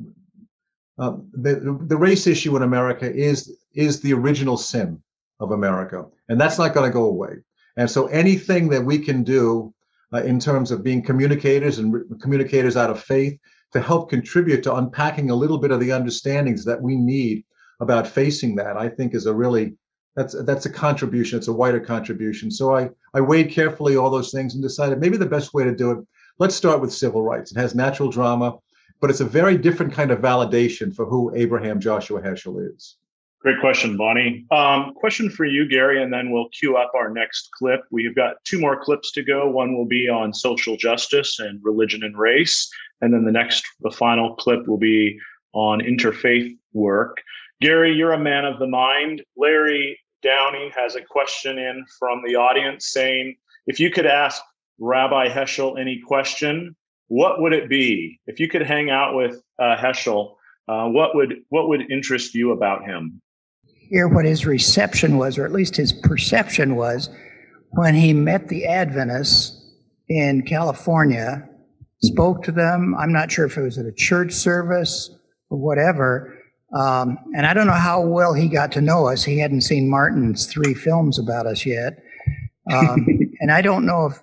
[0.98, 5.02] um, the, the race issue in America is is the original sin
[5.40, 7.34] of America, and that's not going to go away.
[7.76, 9.74] And so anything that we can do
[10.12, 13.38] uh, in terms of being communicators and re- communicators out of faith
[13.72, 17.44] to help contribute to unpacking a little bit of the understandings that we need
[17.80, 19.76] about facing that, I think is a really
[20.14, 21.36] that's that's a contribution.
[21.38, 22.50] It's a wider contribution.
[22.50, 25.74] So I I weighed carefully all those things and decided maybe the best way to
[25.74, 25.98] do it.
[26.38, 27.52] Let's start with civil rights.
[27.52, 28.56] It has natural drama,
[29.00, 32.96] but it's a very different kind of validation for who Abraham Joshua Heschel is.
[33.46, 34.44] Great question, Bonnie.
[34.50, 37.82] Um, question for you, Gary, and then we'll queue up our next clip.
[37.92, 39.48] We've got two more clips to go.
[39.48, 42.68] One will be on social justice and religion and race,
[43.02, 45.16] and then the next, the final clip will be
[45.52, 47.18] on interfaith work.
[47.60, 49.22] Gary, you're a man of the mind.
[49.36, 53.36] Larry Downey has a question in from the audience saying,
[53.68, 54.42] if you could ask
[54.80, 56.74] Rabbi Heschel any question,
[57.06, 58.18] what would it be?
[58.26, 60.34] If you could hang out with uh, Heschel,
[60.66, 63.22] uh, what would what would interest you about him?
[63.88, 67.08] Hear what his reception was, or at least his perception was,
[67.70, 69.52] when he met the Adventists
[70.08, 71.48] in California,
[72.02, 72.94] spoke to them.
[72.98, 75.10] I'm not sure if it was at a church service
[75.50, 76.36] or whatever.
[76.76, 79.22] Um, and I don't know how well he got to know us.
[79.24, 81.94] He hadn't seen Martin's three films about us yet.
[82.70, 83.06] Um,
[83.40, 84.20] and I don't know if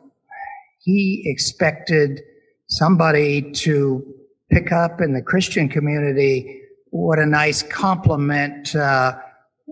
[0.81, 2.21] he expected
[2.67, 4.03] somebody to
[4.51, 6.61] pick up in the Christian community
[6.93, 9.17] what a nice compliment uh,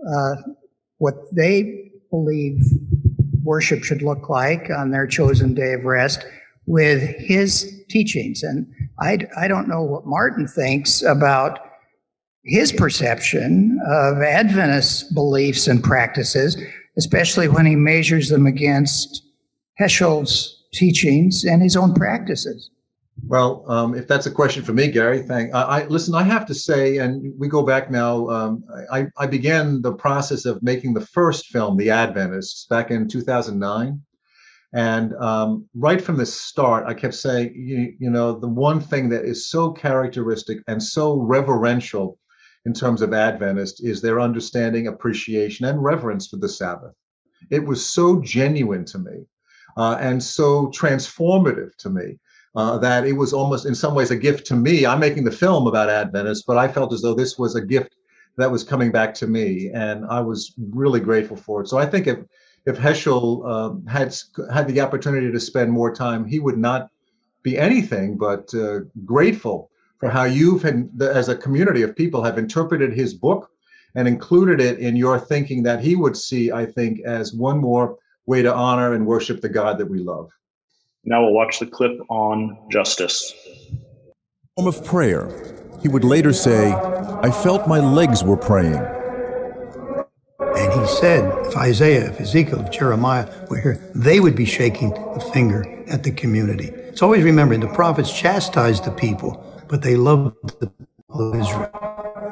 [0.08, 0.34] uh,
[0.98, 2.62] what they believe
[3.42, 6.24] worship should look like on their chosen day of rest
[6.66, 8.42] with his teachings.
[8.42, 8.66] And
[9.00, 11.58] I, I don't know what Martin thinks about
[12.44, 16.56] his perception of Adventist beliefs and practices,
[16.96, 19.22] especially when he measures them against
[19.80, 22.70] Heschel's teachings and his own practices.
[23.26, 25.54] Well, um, if that's a question for me, Gary, thank.
[25.54, 26.14] I, I listen.
[26.14, 28.28] I have to say, and we go back now.
[28.28, 33.08] Um, I, I began the process of making the first film, The Adventists, back in
[33.08, 34.00] 2009,
[34.72, 39.10] and um, right from the start, I kept saying, you, you know, the one thing
[39.10, 42.18] that is so characteristic and so reverential
[42.64, 46.94] in terms of Adventist is their understanding, appreciation, and reverence for the Sabbath.
[47.50, 49.26] It was so genuine to me
[49.76, 52.18] uh, and so transformative to me.
[52.54, 54.84] Uh, that it was almost in some ways a gift to me.
[54.84, 57.96] I'm making the film about Adventists, but I felt as though this was a gift
[58.36, 61.68] that was coming back to me, and I was really grateful for it.
[61.68, 62.18] So I think if
[62.66, 64.14] if Heschel um, had
[64.52, 66.90] had the opportunity to spend more time, he would not
[67.42, 70.64] be anything but uh, grateful for how you've
[71.00, 73.48] as a community of people, have interpreted his book
[73.94, 77.96] and included it in your thinking that he would see, I think, as one more
[78.26, 80.30] way to honor and worship the God that we love.
[81.04, 83.34] Now we'll watch the clip on justice.
[84.56, 85.28] Form of prayer.
[85.82, 88.80] He would later say, I felt my legs were praying.
[90.56, 94.90] And he said, if Isaiah, if Ezekiel, if Jeremiah were here, they would be shaking
[94.90, 96.66] the finger at the community.
[96.68, 101.70] It's always remembering the prophets chastised the people, but they loved the people of Israel.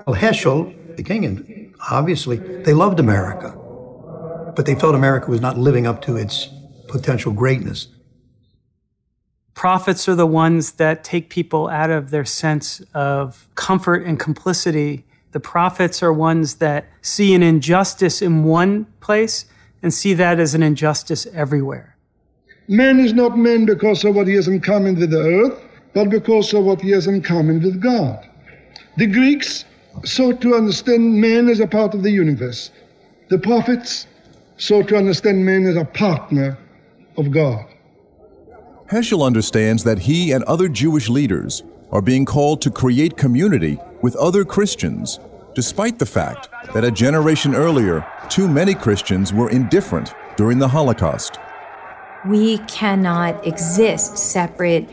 [0.06, 3.50] Well, Heschel, the king, and obviously, they loved America,
[4.54, 6.48] but they felt America was not living up to its
[6.86, 7.88] potential greatness.
[9.54, 15.04] Prophets are the ones that take people out of their sense of comfort and complicity.
[15.32, 19.44] The prophets are ones that see an injustice in one place
[19.82, 21.96] and see that as an injustice everywhere.
[22.68, 25.60] Man is not man because of what he has in common with the earth,
[25.92, 28.28] but because of what he has in common with God.
[28.96, 29.64] The Greeks
[30.04, 32.70] sought to understand man as a part of the universe.
[33.28, 34.06] The prophets
[34.56, 36.58] sought to understand man as a partner
[37.16, 37.66] of God.
[38.90, 41.62] Heschel understands that he and other Jewish leaders
[41.92, 45.20] are being called to create community with other Christians,
[45.54, 51.38] despite the fact that a generation earlier, too many Christians were indifferent during the Holocaust.
[52.26, 54.88] We cannot exist separate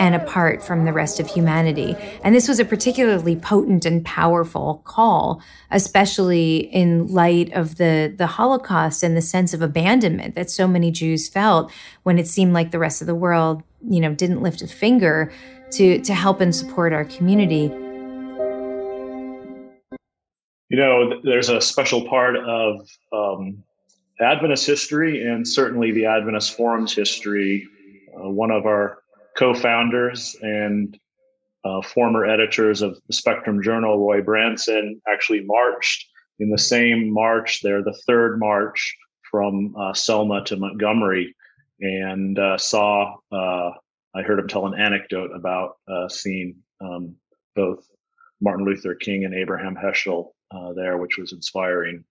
[0.00, 1.94] and apart from the rest of humanity.
[2.24, 8.26] And this was a particularly potent and powerful call, especially in light of the, the
[8.26, 11.70] Holocaust and the sense of abandonment that so many Jews felt
[12.02, 15.30] when it seemed like the rest of the world, you know, didn't lift a finger
[15.72, 17.70] to, to help and support our community.
[20.70, 23.62] You know, there's a special part of um,
[24.18, 27.68] Adventist history and certainly the Adventist Forum's history.
[28.16, 29.00] Uh, one of our
[29.36, 30.98] co-founders and
[31.64, 36.06] uh, former editors of the Spectrum Journal, Roy Branson, actually marched
[36.38, 38.96] in the same march there, the third march
[39.30, 41.34] from uh, Selma to Montgomery,
[41.80, 43.16] and uh, saw.
[43.30, 43.70] Uh,
[44.14, 47.14] I heard him tell an anecdote about uh, seeing um,
[47.54, 47.86] both
[48.40, 52.04] Martin Luther King and Abraham Heschel uh, there, which was inspiring.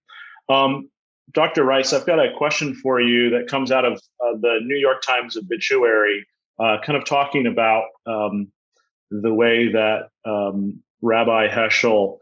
[0.47, 0.89] Um,
[1.33, 1.63] Dr.
[1.63, 5.37] Rice, I've got a question for you that comes out of the New York Times
[5.37, 6.25] obituary
[6.59, 8.51] uh, kind of talking about um,
[9.11, 12.17] the way that um, Rabbi Heschel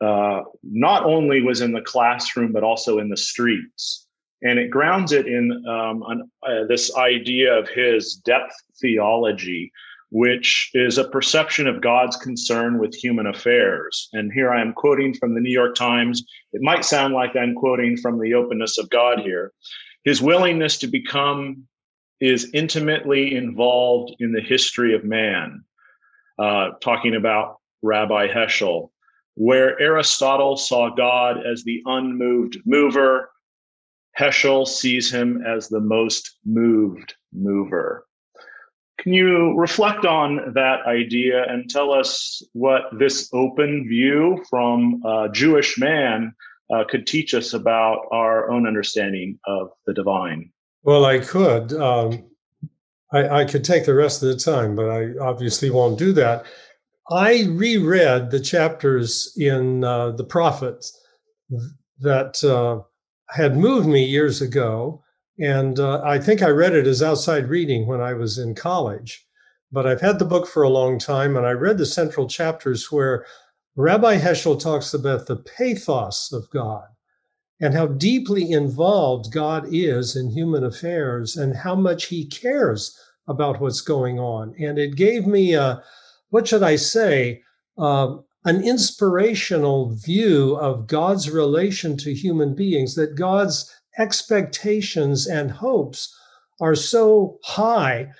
[0.00, 4.06] uh, not only was in the classroom, but also in the streets.
[4.42, 9.70] And it grounds it in um, an, uh, this idea of his depth theology,
[10.10, 14.08] which is a perception of God's concern with human affairs.
[14.14, 16.22] And here I am quoting from the New York Times.
[16.52, 19.52] It might sound like I'm quoting from the openness of God here.
[20.04, 21.68] His willingness to become
[22.20, 25.64] is intimately involved in the history of man,
[26.38, 28.90] uh, talking about Rabbi Heschel,
[29.34, 33.30] where Aristotle saw God as the unmoved mover,
[34.18, 38.06] Heschel sees him as the most moved mover.
[38.98, 45.28] Can you reflect on that idea and tell us what this open view from a
[45.32, 46.34] Jewish man
[46.70, 50.52] uh, could teach us about our own understanding of the divine?
[50.82, 51.72] Well, I could.
[51.74, 52.24] Um,
[53.12, 56.46] I, I, could take the rest of the time, but I obviously won't do that.
[57.10, 60.96] I reread the chapters in uh, the prophets
[61.98, 62.82] that uh,
[63.30, 65.02] had moved me years ago.
[65.38, 69.26] And uh, I think I read it as outside reading when I was in college.
[69.72, 72.90] But I've had the book for a long time, and I read the central chapters
[72.90, 73.24] where
[73.76, 76.84] Rabbi Heschel talks about the pathos of God
[77.60, 82.98] and how deeply involved God is in human affairs and how much he cares
[83.28, 84.54] about what's going on.
[84.58, 85.82] And it gave me a,
[86.30, 87.42] what should I say,
[87.78, 96.14] uh, an inspirational view of God's relation to human beings, that God's expectations and hopes
[96.60, 98.10] are so high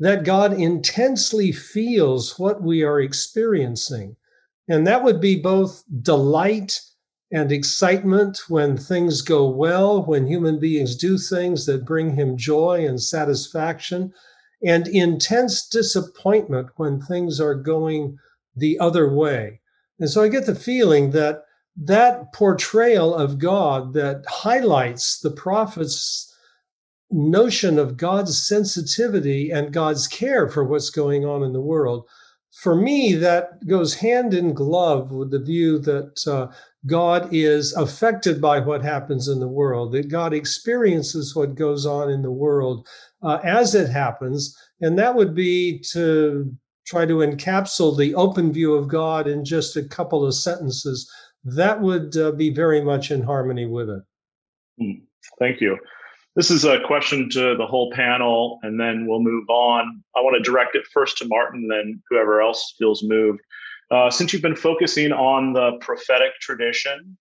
[0.00, 4.16] that God intensely feels what we are experiencing.
[4.68, 6.80] And that would be both delight
[7.32, 12.84] and excitement when things go well, when human beings do things that bring him joy
[12.86, 14.12] and satisfaction,
[14.66, 18.18] and intense disappointment when things are going
[18.56, 19.60] the other way.
[19.98, 21.44] And so I get the feeling that
[21.76, 26.26] that portrayal of God that highlights the prophets
[27.10, 32.06] notion of God's sensitivity and God's care for what's going on in the world.
[32.52, 36.48] For me, that goes hand in glove with the view that uh,
[36.86, 42.10] God is affected by what happens in the world, that God experiences what goes on
[42.10, 42.86] in the world
[43.22, 44.56] uh, as it happens.
[44.80, 46.50] And that would be to
[46.86, 51.10] try to encapsulate the open view of God in just a couple of sentences.
[51.44, 54.02] That would uh, be very much in harmony with it.
[54.78, 55.04] Hmm.
[55.38, 55.78] Thank you.
[56.36, 60.02] This is a question to the whole panel, and then we'll move on.
[60.16, 63.40] I want to direct it first to Martin, then whoever else feels moved.
[63.90, 67.16] Uh, since you've been focusing on the prophetic tradition,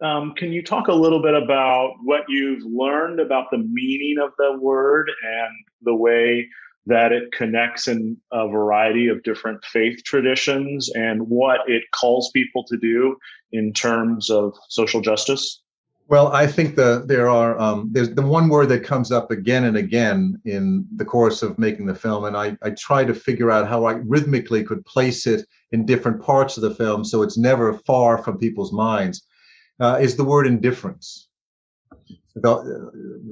[0.00, 4.30] um, can you talk a little bit about what you've learned about the meaning of
[4.38, 5.50] the word and
[5.82, 6.48] the way
[6.86, 12.64] that it connects in a variety of different faith traditions and what it calls people
[12.64, 13.16] to do
[13.52, 15.62] in terms of social justice?
[16.08, 19.64] Well, I think the there are um, there's the one word that comes up again
[19.64, 23.50] and again in the course of making the film, and I I try to figure
[23.50, 27.36] out how I rhythmically could place it in different parts of the film so it's
[27.36, 29.26] never far from people's minds.
[29.80, 31.28] Uh, is the word indifference.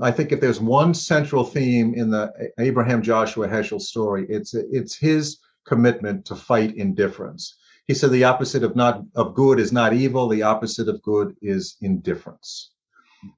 [0.02, 4.94] I think if there's one central theme in the Abraham Joshua Heschel story, it's it's
[4.94, 7.56] his commitment to fight indifference
[7.86, 10.28] he said the opposite of not of good is not evil.
[10.28, 12.72] The opposite of good is indifference.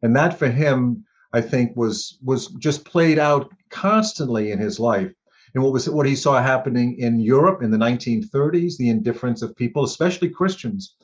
[0.02, 5.12] And that for him i think was was just played out constantly in his life.
[5.54, 9.56] And what was what he saw happening in europe in the 1930s the indifference of
[9.56, 10.94] people especially christians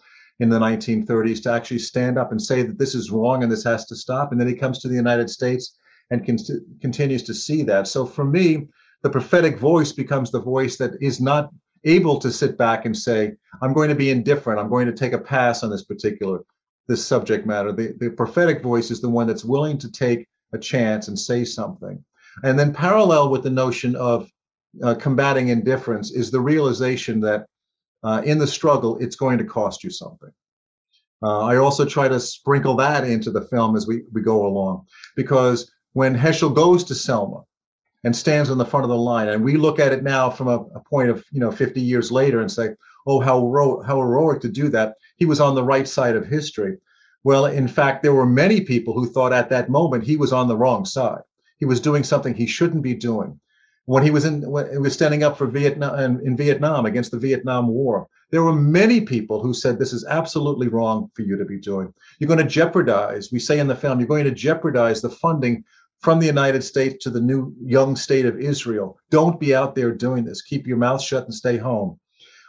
[0.41, 3.63] in the 1930s to actually stand up and say that this is wrong and this
[3.63, 4.33] has to stop.
[4.33, 5.77] And then he comes to the united states
[6.11, 6.39] and con-
[6.81, 7.87] continues to see that.
[7.87, 8.69] So for me
[9.03, 11.51] the prophetic voice becomes the voice that is not
[11.85, 14.61] able to sit back and say, I'm going to be indifferent.
[14.61, 16.41] I'm going to take a pass on this particular
[16.87, 17.73] this subject matter.
[17.73, 21.45] The, the prophetic voice is the one that's willing to take a chance and say
[21.45, 22.05] something.
[22.43, 24.31] And then parallel with the notion of
[24.83, 27.47] uh, combating indifference is the realization that
[28.03, 30.31] uh, in the struggle, it's going to cost you something.
[31.23, 34.87] Uh, I also try to sprinkle that into the film as we, we go along,
[35.17, 37.45] because when Heschel goes to Selma,
[38.05, 39.29] and stands on the front of the line.
[39.29, 42.13] And we look at it now from a, a point of, you know, 50 years
[42.13, 42.71] later and say,
[43.07, 44.95] oh, how, hero- how heroic to do that.
[45.17, 46.77] He was on the right side of history.
[47.25, 50.49] Well, in fact, there were many people who thought at that moment he was on
[50.49, 51.23] the wrong side.
[51.59, 53.41] He was doing something he shouldn't be doing.
[53.87, 57.11] When he was in, when he was standing up for Vietnam in, in Vietnam against
[57.11, 61.37] the Vietnam War, there were many people who said this is absolutely wrong for you
[61.37, 61.93] to be doing.
[62.19, 63.31] You're going to jeopardize.
[63.31, 65.65] We say in the film, you're going to jeopardize the funding
[66.05, 68.99] from the United States to the new young state of Israel.
[69.11, 70.43] Don't be out there doing this.
[70.43, 71.99] Keep your mouth shut and stay home.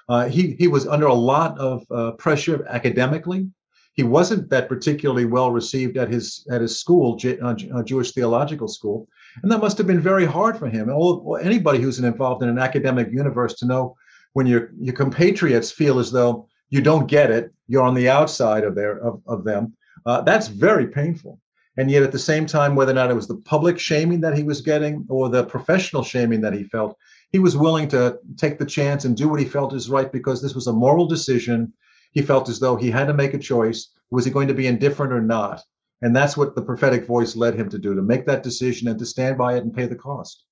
[0.10, 3.48] Uh, he he was under a lot of uh, pressure academically.
[3.94, 8.12] He wasn't that particularly well received at his at his school, J, uh, uh Jewish
[8.12, 9.08] Theological School,
[9.42, 10.90] and that must have been very hard for him.
[10.90, 13.96] All, anybody who's involved in an academic universe to know
[14.34, 18.66] when your your compatriots feel as though you don't get it, you're on the outside
[18.66, 19.74] of their of, of them.
[20.06, 21.40] Uh, that's very painful.
[21.78, 24.38] And yet, at the same time, whether or not it was the public shaming that
[24.38, 26.98] he was getting or the professional shaming that he felt,
[27.32, 30.42] he was willing to take the chance and do what he felt is right because
[30.42, 31.74] this was a moral decision.
[32.12, 33.90] He felt as though he had to make a choice.
[34.10, 35.62] Was he going to be indifferent or not?
[36.02, 39.00] And that's what the prophetic voice led him to do to make that decision and
[39.00, 40.46] to stand by it and pay the cost.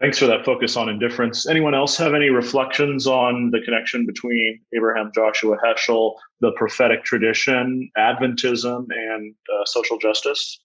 [0.00, 1.46] Thanks for that focus on indifference.
[1.46, 7.90] Anyone else have any reflections on the connection between Abraham Joshua Heschel, the prophetic tradition,
[7.98, 10.58] Adventism, and uh, social justice?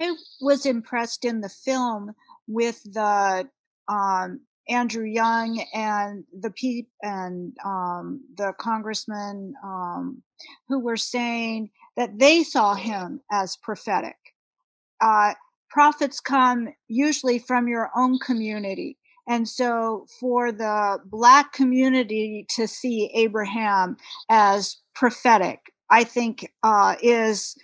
[0.00, 2.14] I was impressed in the film
[2.46, 3.46] with the
[3.88, 10.22] um, Andrew Young and the pe- and um, the congressman um,
[10.66, 11.68] who were saying
[11.98, 14.16] that they saw him as prophetic.
[15.02, 15.34] Uh,
[15.70, 18.96] prophets come usually from your own community.
[19.28, 23.96] And so for the black community to see Abraham
[24.28, 27.56] as prophetic, I think uh, is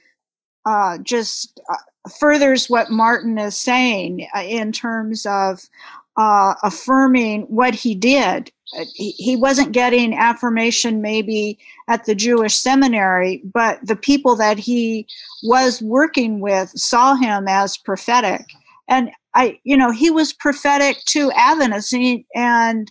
[0.65, 5.69] uh, just uh, furthers what Martin is saying uh, in terms of
[6.17, 8.51] uh, affirming what he did.
[8.77, 11.59] Uh, he wasn't getting affirmation maybe
[11.89, 15.07] at the Jewish seminary, but the people that he
[15.45, 18.45] was working with saw him as prophetic.
[18.89, 22.91] And I, you know, he was prophetic to Adventists, and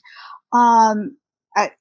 [0.53, 1.17] um,
[1.57, 1.71] I,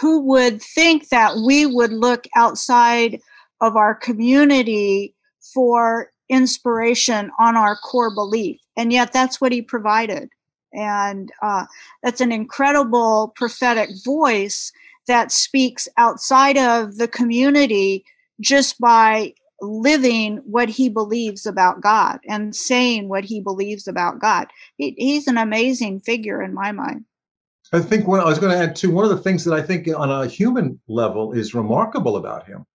[0.00, 3.20] who would think that we would look outside
[3.60, 5.14] of our community
[5.54, 8.60] for inspiration on our core belief?
[8.76, 10.28] And yet, that's what he provided.
[10.72, 11.66] And uh,
[12.02, 14.72] that's an incredible prophetic voice
[15.06, 18.04] that speaks outside of the community
[18.40, 24.46] just by living what he believes about God and saying what he believes about God.
[24.76, 27.04] He, he's an amazing figure in my mind.
[27.72, 29.62] I think what I was going to add to one of the things that I
[29.62, 32.66] think on a human level is remarkable about him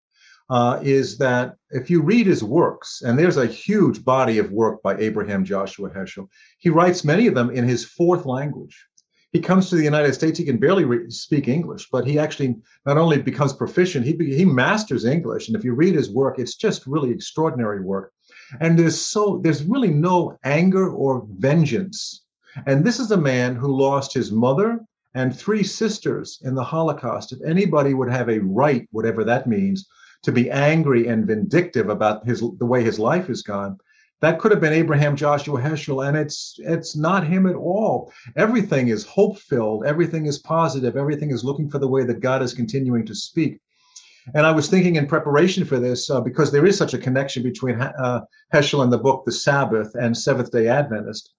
[0.49, 4.81] uh, is that if you read his works, and there's a huge body of work
[4.83, 6.27] by Abraham Joshua Heschel,
[6.59, 8.85] he writes many of them in his fourth language.
[9.31, 12.55] He comes to the United States, he can barely re- speak English, but he actually
[12.85, 15.49] not only becomes proficient, he, be- he masters English.
[15.49, 18.13] And if you read his work, it's just really extraordinary work.
[18.61, 22.23] And there's so there's really no anger or vengeance.
[22.65, 24.79] And this is a man who lost his mother
[25.15, 27.33] and three sisters in the Holocaust.
[27.33, 29.85] If anybody would have a right, whatever that means,
[30.25, 33.77] to be angry and vindictive about his the way his life has gone.
[34.21, 38.11] That could have been Abraham Joshua Heschel, and it's it's not him at all.
[38.35, 39.85] Everything is hope filled.
[39.85, 40.97] Everything is positive.
[40.97, 43.59] Everything is looking for the way that God is continuing to speak.
[44.33, 47.43] And I was thinking in preparation for this, uh, because there is such a connection
[47.43, 48.21] between uh,
[48.51, 51.31] Heschel and the book The Sabbath and Seventh Day Adventist.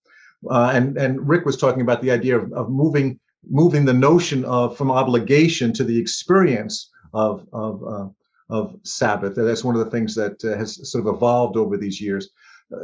[0.49, 3.19] Uh, and and Rick was talking about the idea of, of moving
[3.49, 8.07] moving the notion of from obligation to the experience of of uh,
[8.49, 9.35] of Sabbath.
[9.35, 12.31] That's one of the things that uh, has sort of evolved over these years.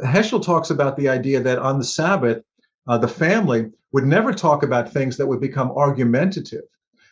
[0.05, 2.43] Heschel talks about the idea that on the Sabbath,
[2.87, 6.63] uh, the family would never talk about things that would become argumentative.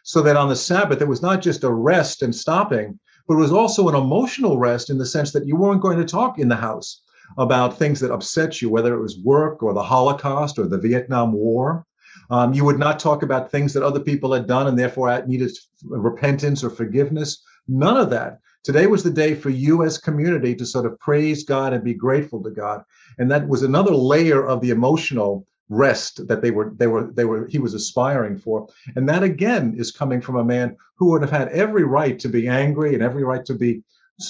[0.03, 3.41] So that on the Sabbath, it was not just a rest and stopping, but it
[3.41, 6.49] was also an emotional rest in the sense that you weren't going to talk in
[6.49, 7.01] the house
[7.37, 11.33] about things that upset you, whether it was work or the Holocaust or the Vietnam
[11.33, 11.85] War.
[12.29, 15.51] Um, you would not talk about things that other people had done and therefore needed
[15.83, 17.43] repentance or forgiveness.
[17.71, 18.39] None of that.
[18.63, 21.93] Today was the day for you as community to sort of praise God and be
[21.93, 22.83] grateful to God.
[23.17, 27.23] And that was another layer of the emotional rest that they were they were they
[27.23, 28.67] were he was aspiring for
[28.97, 32.27] and that again is coming from a man who would have had every right to
[32.27, 33.81] be angry and every right to be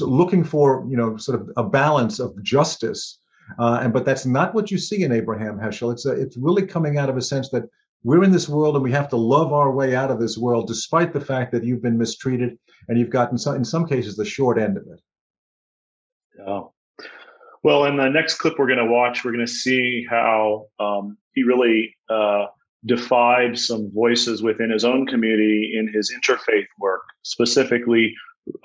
[0.01, 3.17] looking for you know sort of a balance of justice
[3.57, 6.65] uh, and but that's not what you see in abraham heschel it's a, it's really
[6.65, 7.63] coming out of a sense that
[8.03, 10.67] we're in this world and we have to love our way out of this world
[10.67, 14.25] despite the fact that you've been mistreated and you've gotten some, in some cases the
[14.25, 14.99] short end of it.
[16.39, 16.61] Yeah.
[17.63, 21.17] Well, in the next clip we're going to watch, we're going to see how um,
[21.33, 22.47] he really uh,
[22.85, 28.15] defied some voices within his own community in his interfaith work, specifically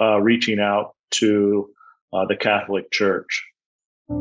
[0.00, 1.68] uh, reaching out to
[2.14, 3.44] uh, the Catholic Church.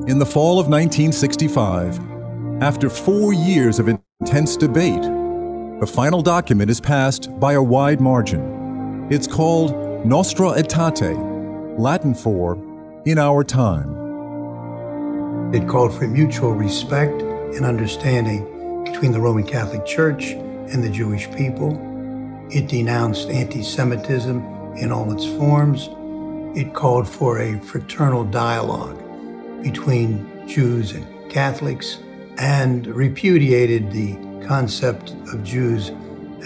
[0.08, 2.25] In the fall of 1965,
[2.62, 9.08] after four years of intense debate, the final document is passed by a wide margin.
[9.12, 12.58] It's called Nostra Aetate, Latin for
[13.06, 13.94] In Our Time.
[15.54, 21.30] It called for mutual respect and understanding between the Roman Catholic Church and the Jewish
[21.32, 21.78] people.
[22.52, 25.90] It denounced anti Semitism in all its forms.
[26.58, 28.98] It called for a fraternal dialogue
[29.62, 31.98] between Jews and Catholics
[32.38, 34.16] and repudiated the
[34.46, 35.92] concept of Jews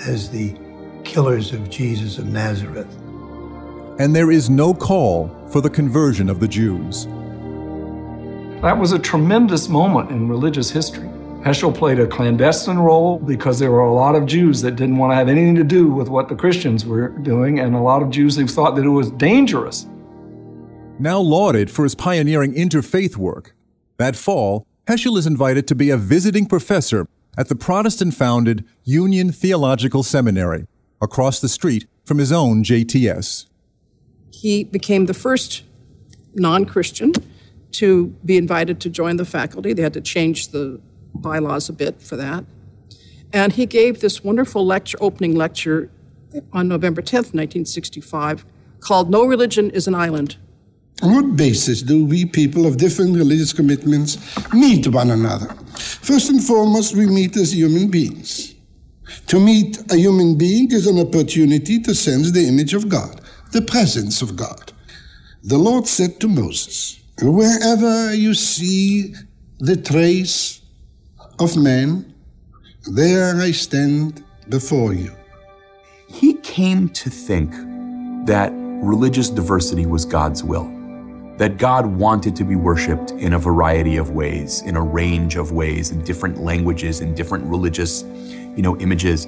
[0.07, 0.55] as the
[1.03, 2.95] killers of Jesus of Nazareth
[3.99, 7.05] and there is no call for the conversion of the Jews.
[8.61, 11.07] That was a tremendous moment in religious history.
[11.43, 15.11] Heschel played a clandestine role because there were a lot of Jews that didn't want
[15.11, 18.09] to have anything to do with what the Christians were doing, and a lot of
[18.09, 19.85] Jews who thought that it was dangerous.
[20.97, 23.53] Now lauded for his pioneering interfaith work,
[23.97, 29.31] that fall, Heschel is invited to be a visiting professor at the Protestant founded Union
[29.31, 30.67] Theological Seminary
[30.99, 33.45] across the street from his own JTS
[34.39, 35.63] he became the first
[36.33, 37.11] non Christian
[37.71, 39.73] to be invited to join the faculty.
[39.73, 40.79] They had to change the
[41.13, 42.45] bylaws a bit for that.
[43.33, 45.91] And he gave this wonderful lecture, opening lecture
[46.53, 48.45] on November 10th, 1965,
[48.79, 50.37] called No Religion is an Island.
[51.01, 54.17] On what basis do we people of different religious commitments
[54.53, 55.53] meet one another?
[55.77, 58.55] First and foremost, we meet as human beings.
[59.27, 63.21] To meet a human being is an opportunity to sense the image of God
[63.51, 64.71] the presence of God.
[65.43, 69.13] The Lord said to Moses, Wherever you see
[69.59, 70.61] the trace
[71.39, 72.13] of man,
[72.91, 75.11] there I stand before you.
[76.07, 77.51] He came to think
[78.25, 80.67] that religious diversity was God's will,
[81.39, 85.53] that God wanted to be worshiped in a variety of ways, in a range of
[85.53, 88.03] ways, in different languages, in different religious,
[88.57, 89.25] you know, images.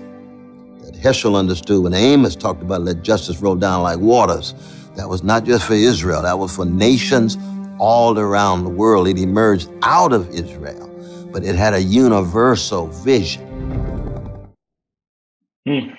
[0.81, 4.53] That Heschel understood when Amos talked about let justice roll down like waters.
[4.97, 7.37] That was not just for Israel, that was for nations
[7.79, 9.07] all around the world.
[9.07, 10.89] It emerged out of Israel,
[11.31, 13.47] but it had a universal vision.
[15.65, 15.93] Hmm.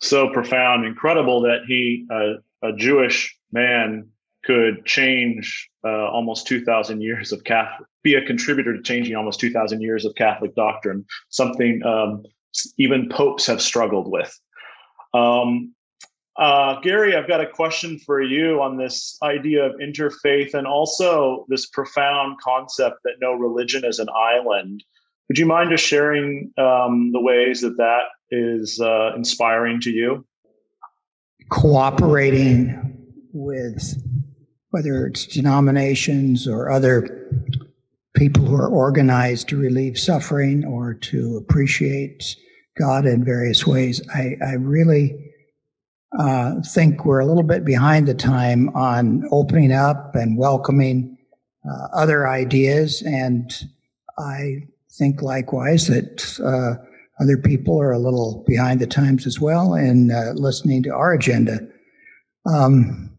[0.00, 4.10] So profound, incredible that he, uh, a Jewish man,
[4.48, 9.82] could change uh, almost 2,000 years of Catholic, be a contributor to changing almost 2,000
[9.82, 12.22] years of Catholic doctrine, something um,
[12.78, 14.34] even popes have struggled with.
[15.12, 15.74] Um,
[16.38, 21.44] uh, Gary, I've got a question for you on this idea of interfaith and also
[21.48, 24.82] this profound concept that no religion is an island.
[25.28, 30.24] Would you mind just sharing um, the ways that that is uh, inspiring to you?
[31.50, 32.96] Cooperating
[33.32, 34.07] with
[34.70, 37.28] whether it's denominations or other
[38.14, 42.36] people who are organized to relieve suffering or to appreciate
[42.78, 44.00] God in various ways.
[44.14, 45.32] I, I really
[46.18, 51.16] uh, think we're a little bit behind the time on opening up and welcoming
[51.68, 53.02] uh, other ideas.
[53.02, 53.52] And
[54.18, 54.66] I
[54.98, 56.82] think likewise that uh,
[57.22, 61.12] other people are a little behind the times as well in uh, listening to our
[61.12, 61.60] agenda.
[62.46, 63.17] Um,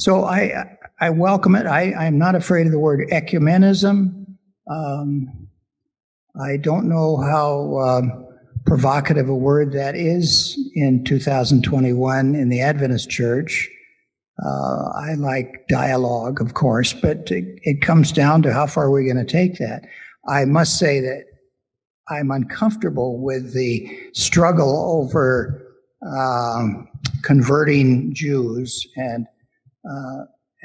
[0.00, 1.66] so I, I welcome it.
[1.66, 4.24] I, I'm not afraid of the word ecumenism.
[4.66, 5.48] Um,
[6.42, 8.26] I don't know how um,
[8.64, 13.68] provocative a word that is in 2021 in the Adventist Church.
[14.42, 19.02] Uh, I like dialogue, of course, but it, it comes down to how far we're
[19.02, 19.82] we going to take that.
[20.26, 21.24] I must say that
[22.08, 25.62] I'm uncomfortable with the struggle over
[26.10, 26.88] um,
[27.22, 29.26] converting Jews and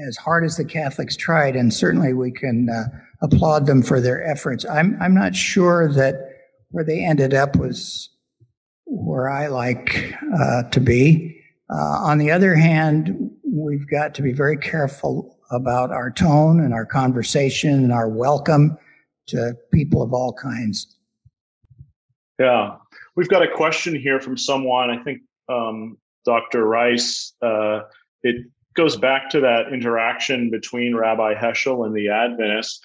[0.07, 2.83] as hard as the Catholics tried, and certainly we can uh,
[3.21, 4.65] applaud them for their efforts.
[4.65, 6.15] I'm I'm not sure that
[6.71, 8.09] where they ended up was
[8.85, 11.41] where I like uh, to be.
[11.69, 16.73] Uh, on the other hand, we've got to be very careful about our tone and
[16.73, 18.77] our conversation and our welcome
[19.27, 20.97] to people of all kinds.
[22.39, 22.75] Yeah,
[23.15, 24.89] we've got a question here from someone.
[24.91, 26.65] I think um, Dr.
[26.65, 27.33] Rice.
[27.41, 27.81] Uh,
[28.23, 28.45] it
[28.75, 32.81] goes back to that interaction between Rabbi Heschel and the Adventists.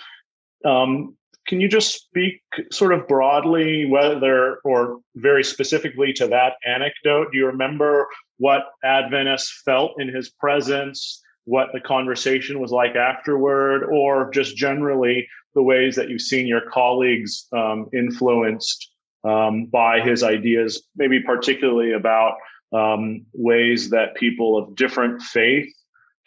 [0.65, 1.17] Um,
[1.47, 7.33] can you just speak sort of broadly, whether or very specifically to that anecdote?
[7.33, 8.07] Do you remember
[8.39, 15.27] what Adventists felt in his presence, what the conversation was like afterward, or just generally
[15.55, 18.93] the ways that you've seen your colleagues um, influenced
[19.25, 22.37] um, by his ideas, maybe particularly about
[22.73, 25.73] um, ways that people of different faith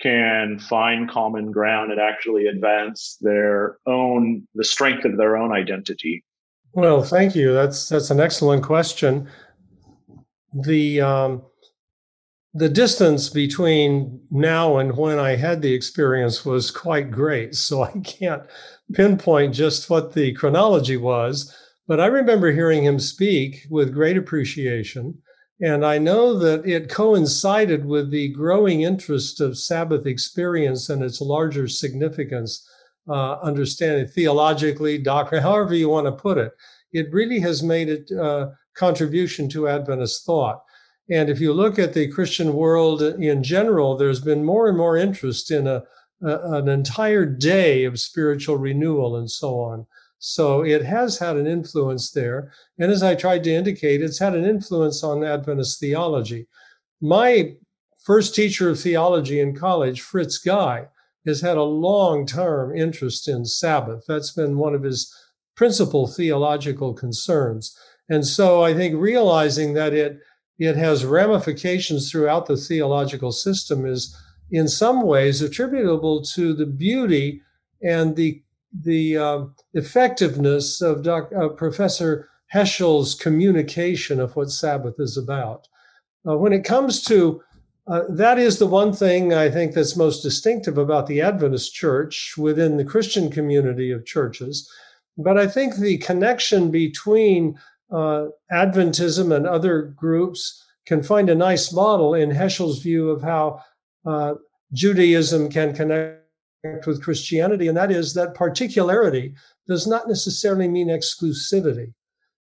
[0.04, 6.24] can find common ground and actually advance their own the strength of their own identity
[6.74, 9.30] well thank you that's that's an excellent question
[10.54, 11.41] the um,
[12.54, 17.56] the distance between now and when I had the experience was quite great.
[17.56, 18.43] So I can't
[18.93, 21.56] pinpoint just what the chronology was,
[21.88, 25.18] but I remember hearing him speak with great appreciation.
[25.64, 31.22] And I know that it coincided with the growing interest of Sabbath experience and its
[31.22, 32.68] larger significance,
[33.07, 36.51] uh, understanding theologically, doctrine, however you want to put it.
[36.91, 40.61] It really has made a uh, contribution to Adventist thought.
[41.09, 44.97] And if you look at the Christian world in general, there's been more and more
[44.97, 45.84] interest in a,
[46.24, 49.86] a an entire day of spiritual renewal and so on.
[50.26, 52.53] So it has had an influence there.
[52.80, 56.47] And as I tried to indicate, it's had an influence on Adventist theology.
[57.01, 57.55] My
[58.05, 60.88] first teacher of theology in college, Fritz Guy,
[61.26, 64.05] has had a long term interest in Sabbath.
[64.07, 65.13] That's been one of his
[65.57, 67.78] principal theological concerns.
[68.07, 70.19] And so I think realizing that it
[70.57, 74.15] it has ramifications throughout the theological system is
[74.51, 77.41] in some ways attributable to the beauty
[77.82, 78.43] and the
[78.82, 85.67] the uh, effectiveness of uh, Professor Heschel's communication of what Sabbath is about.
[86.28, 87.41] Uh, when it comes to
[87.86, 92.36] uh, that is the one thing I think that's most distinctive about the Adventist church
[92.38, 94.71] within the Christian community of churches.
[95.17, 97.59] But I think the connection between
[97.91, 103.61] uh, Adventism and other groups can find a nice model in Heschel's view of how
[104.05, 104.36] uh,
[104.71, 106.22] Judaism can connect
[106.86, 109.34] with Christianity, and that is that particularity
[109.68, 111.93] does not necessarily mean exclusivity.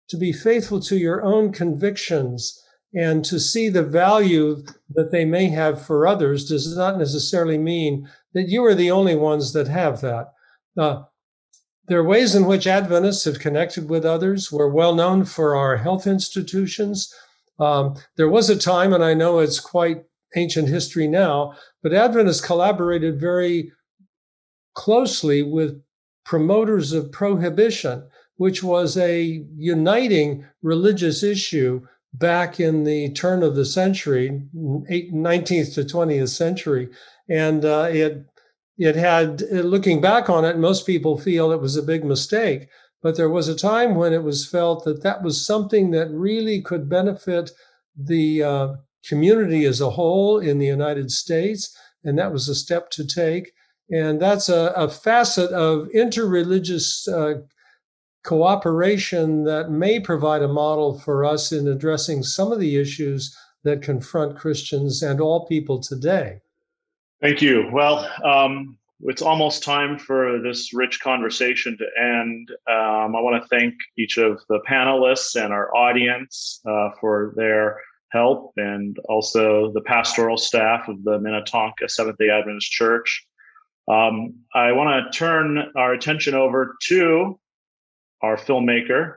[0.08, 2.60] To be faithful to your own convictions
[2.94, 8.08] and to see the value that they may have for others does not necessarily mean
[8.34, 10.32] that you are the only ones that have that.
[10.76, 11.02] Uh,
[11.88, 14.52] there are ways in which Adventists have connected with others.
[14.52, 17.12] We're well known for our health institutions.
[17.58, 20.04] Um, there was a time, and I know it's quite
[20.36, 23.72] ancient history now, but Adventists collaborated very
[24.74, 25.82] closely with
[26.24, 28.04] promoters of prohibition,
[28.36, 35.82] which was a uniting religious issue back in the turn of the century, 19th to
[35.82, 36.88] 20th century.
[37.28, 38.26] And uh, it
[38.78, 42.68] it had, looking back on it, most people feel it was a big mistake.
[43.02, 46.62] But there was a time when it was felt that that was something that really
[46.62, 47.50] could benefit
[47.96, 48.68] the uh,
[49.06, 51.76] community as a whole in the United States.
[52.04, 53.52] And that was a step to take.
[53.92, 57.42] And that's a, a facet of interreligious uh,
[58.24, 63.82] cooperation that may provide a model for us in addressing some of the issues that
[63.82, 66.40] confront Christians and all people today.
[67.20, 67.68] Thank you.
[67.70, 72.48] Well, um, it's almost time for this rich conversation to end.
[72.68, 77.78] Um, I want to thank each of the panelists and our audience uh, for their
[78.10, 83.26] help and also the pastoral staff of the Minnetonka Seventh day Adventist Church.
[83.88, 87.38] Um, I want to turn our attention over to
[88.22, 89.16] our filmmaker.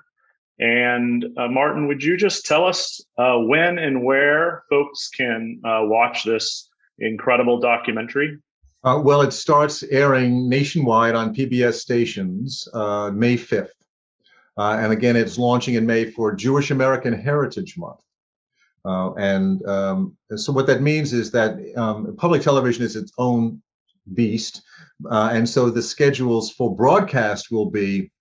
[0.60, 5.82] And uh, Martin, would you just tell us uh, when and where folks can uh,
[5.84, 8.40] watch this incredible documentary?
[8.84, 13.70] Uh, well, it starts airing nationwide on PBS stations uh, May 5th.
[14.58, 18.00] Uh, and again, it's launching in May for Jewish American Heritage Month.
[18.86, 23.62] and um, so, what that means is that um, public television is its own
[24.14, 24.62] beast.
[25.12, 28.12] and so, the schedules for broadcast will be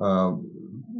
[0.00, 0.48] um,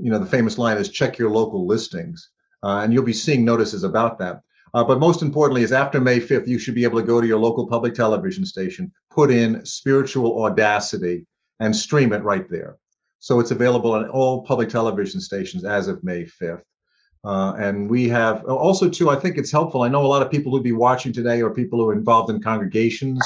[0.01, 2.31] you know, the famous line is check your local listings,
[2.63, 4.41] uh, and you'll be seeing notices about that.
[4.75, 7.27] Uh, but most importantly, is after May 5th, you should be able to go to
[7.27, 11.27] your local public television station, put in spiritual audacity,
[11.61, 12.77] and stream it right there.
[13.19, 16.63] So it's available on all public television stations as of May 5th.
[17.25, 19.83] Uh, and we have also, too, I think it's helpful.
[19.83, 22.31] I know a lot of people who'd be watching today are people who are involved
[22.31, 23.21] in congregations,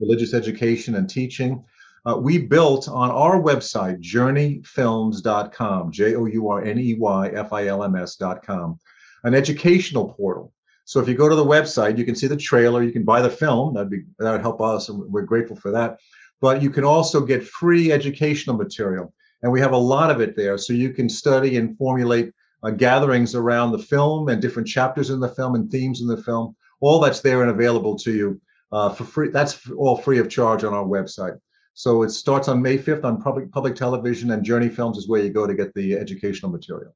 [0.00, 1.64] religious education, and teaching
[2.06, 7.52] uh, we built on our website, journeyfilms.com, J O U R N E Y F
[7.52, 8.78] I L M S.com,
[9.24, 10.52] an educational portal.
[10.84, 13.22] So if you go to the website, you can see the trailer, you can buy
[13.22, 13.72] the film.
[13.72, 15.98] That'd be that would help us, and we're grateful for that.
[16.42, 20.36] But you can also get free educational material, and we have a lot of it
[20.36, 22.32] there, so you can study and formulate
[22.62, 26.22] uh, gatherings around the film and different chapters in the film and themes in the
[26.22, 26.54] film.
[26.82, 28.40] All that's there and available to you
[28.74, 29.28] uh, for free.
[29.28, 31.38] That's all free of charge on our website.
[31.74, 35.22] So it starts on May 5th on public public television, and Journey Films is where
[35.22, 36.94] you go to get the educational material.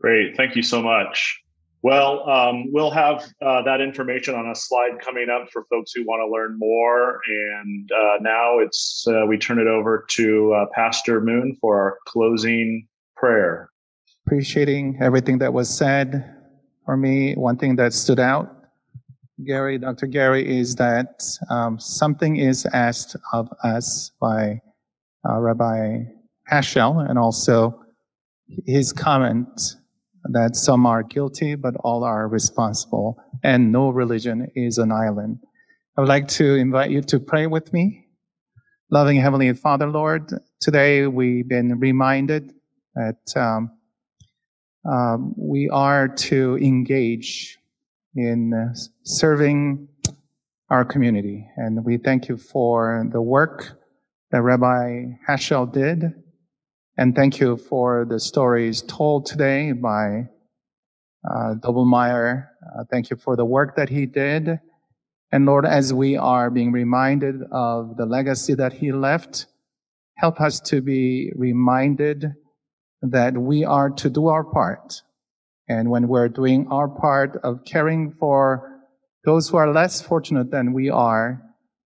[0.00, 1.38] Great, thank you so much.
[1.82, 6.04] Well, um, we'll have uh, that information on a slide coming up for folks who
[6.04, 7.20] want to learn more.
[7.26, 11.98] And uh, now it's uh, we turn it over to uh, Pastor Moon for our
[12.06, 12.86] closing
[13.16, 13.68] prayer.
[14.26, 16.36] Appreciating everything that was said.
[16.84, 18.61] For me, one thing that stood out
[19.44, 20.06] Gary, Dr.
[20.06, 24.60] Gary, is that um, something is asked of us by
[25.28, 26.04] uh, Rabbi
[26.50, 27.80] Heschel and also
[28.66, 29.76] his comment
[30.24, 35.38] that some are guilty, but all are responsible, and no religion is an island.
[35.96, 38.06] I would like to invite you to pray with me.
[38.90, 40.30] Loving Heavenly Father, Lord,
[40.60, 42.52] today we've been reminded
[42.94, 43.70] that um,
[44.88, 47.58] um, we are to engage
[48.14, 49.88] in uh, serving
[50.70, 51.46] our community.
[51.56, 53.78] And we thank you for the work
[54.30, 56.14] that Rabbi Heschel did.
[56.96, 60.28] And thank you for the stories told today by
[61.28, 62.48] uh, Doblmeier.
[62.78, 64.58] Uh, thank you for the work that he did.
[65.30, 69.46] And Lord, as we are being reminded of the legacy that he left,
[70.16, 72.32] help us to be reminded
[73.02, 75.02] that we are to do our part
[75.68, 78.80] and when we're doing our part of caring for
[79.24, 81.40] those who are less fortunate than we are,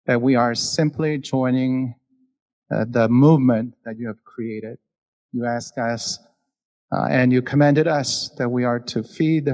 [0.05, 1.95] that we are simply joining
[2.71, 4.77] uh, the movement that you have created.
[5.31, 6.19] You ask us,
[6.91, 9.47] uh, and you commanded us that we are to feed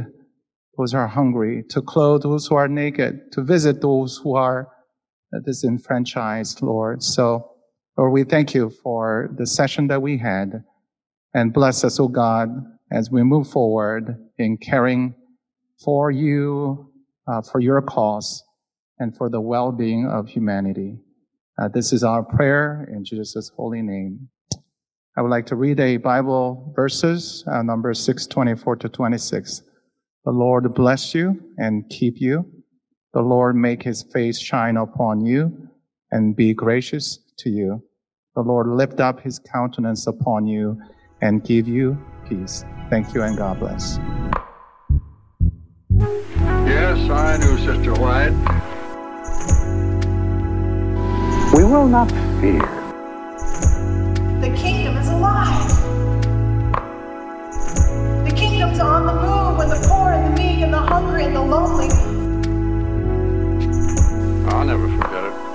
[0.77, 4.67] those who are hungry, to clothe those who are naked, to visit those who are
[5.45, 7.03] disenfranchised, Lord.
[7.03, 7.51] So,
[7.97, 10.63] Lord, we thank you for the session that we had,
[11.33, 12.49] and bless us, O God,
[12.91, 15.13] as we move forward in caring
[15.83, 16.91] for you,
[17.27, 18.43] uh, for your cause,
[18.99, 20.97] and for the well-being of humanity.
[21.57, 24.29] Uh, this is our prayer in Jesus' holy name.
[25.17, 29.63] I would like to read a Bible verses, uh, number 624 to 26.
[30.25, 32.45] The Lord bless you and keep you.
[33.13, 35.69] The Lord make his face shine upon you
[36.11, 37.83] and be gracious to you.
[38.35, 40.79] The Lord lift up his countenance upon you
[41.21, 41.97] and give you
[42.29, 42.63] peace.
[42.89, 43.99] Thank you and God bless.
[46.65, 48.31] Yes, I knew Sister White.
[51.53, 52.09] We will not
[52.39, 52.61] fear.
[54.39, 55.69] The kingdom is alive.
[58.23, 61.35] The kingdom's on the move when the poor and the meek and the hungry and
[61.35, 61.89] the lonely.
[64.53, 65.48] I'll never forget.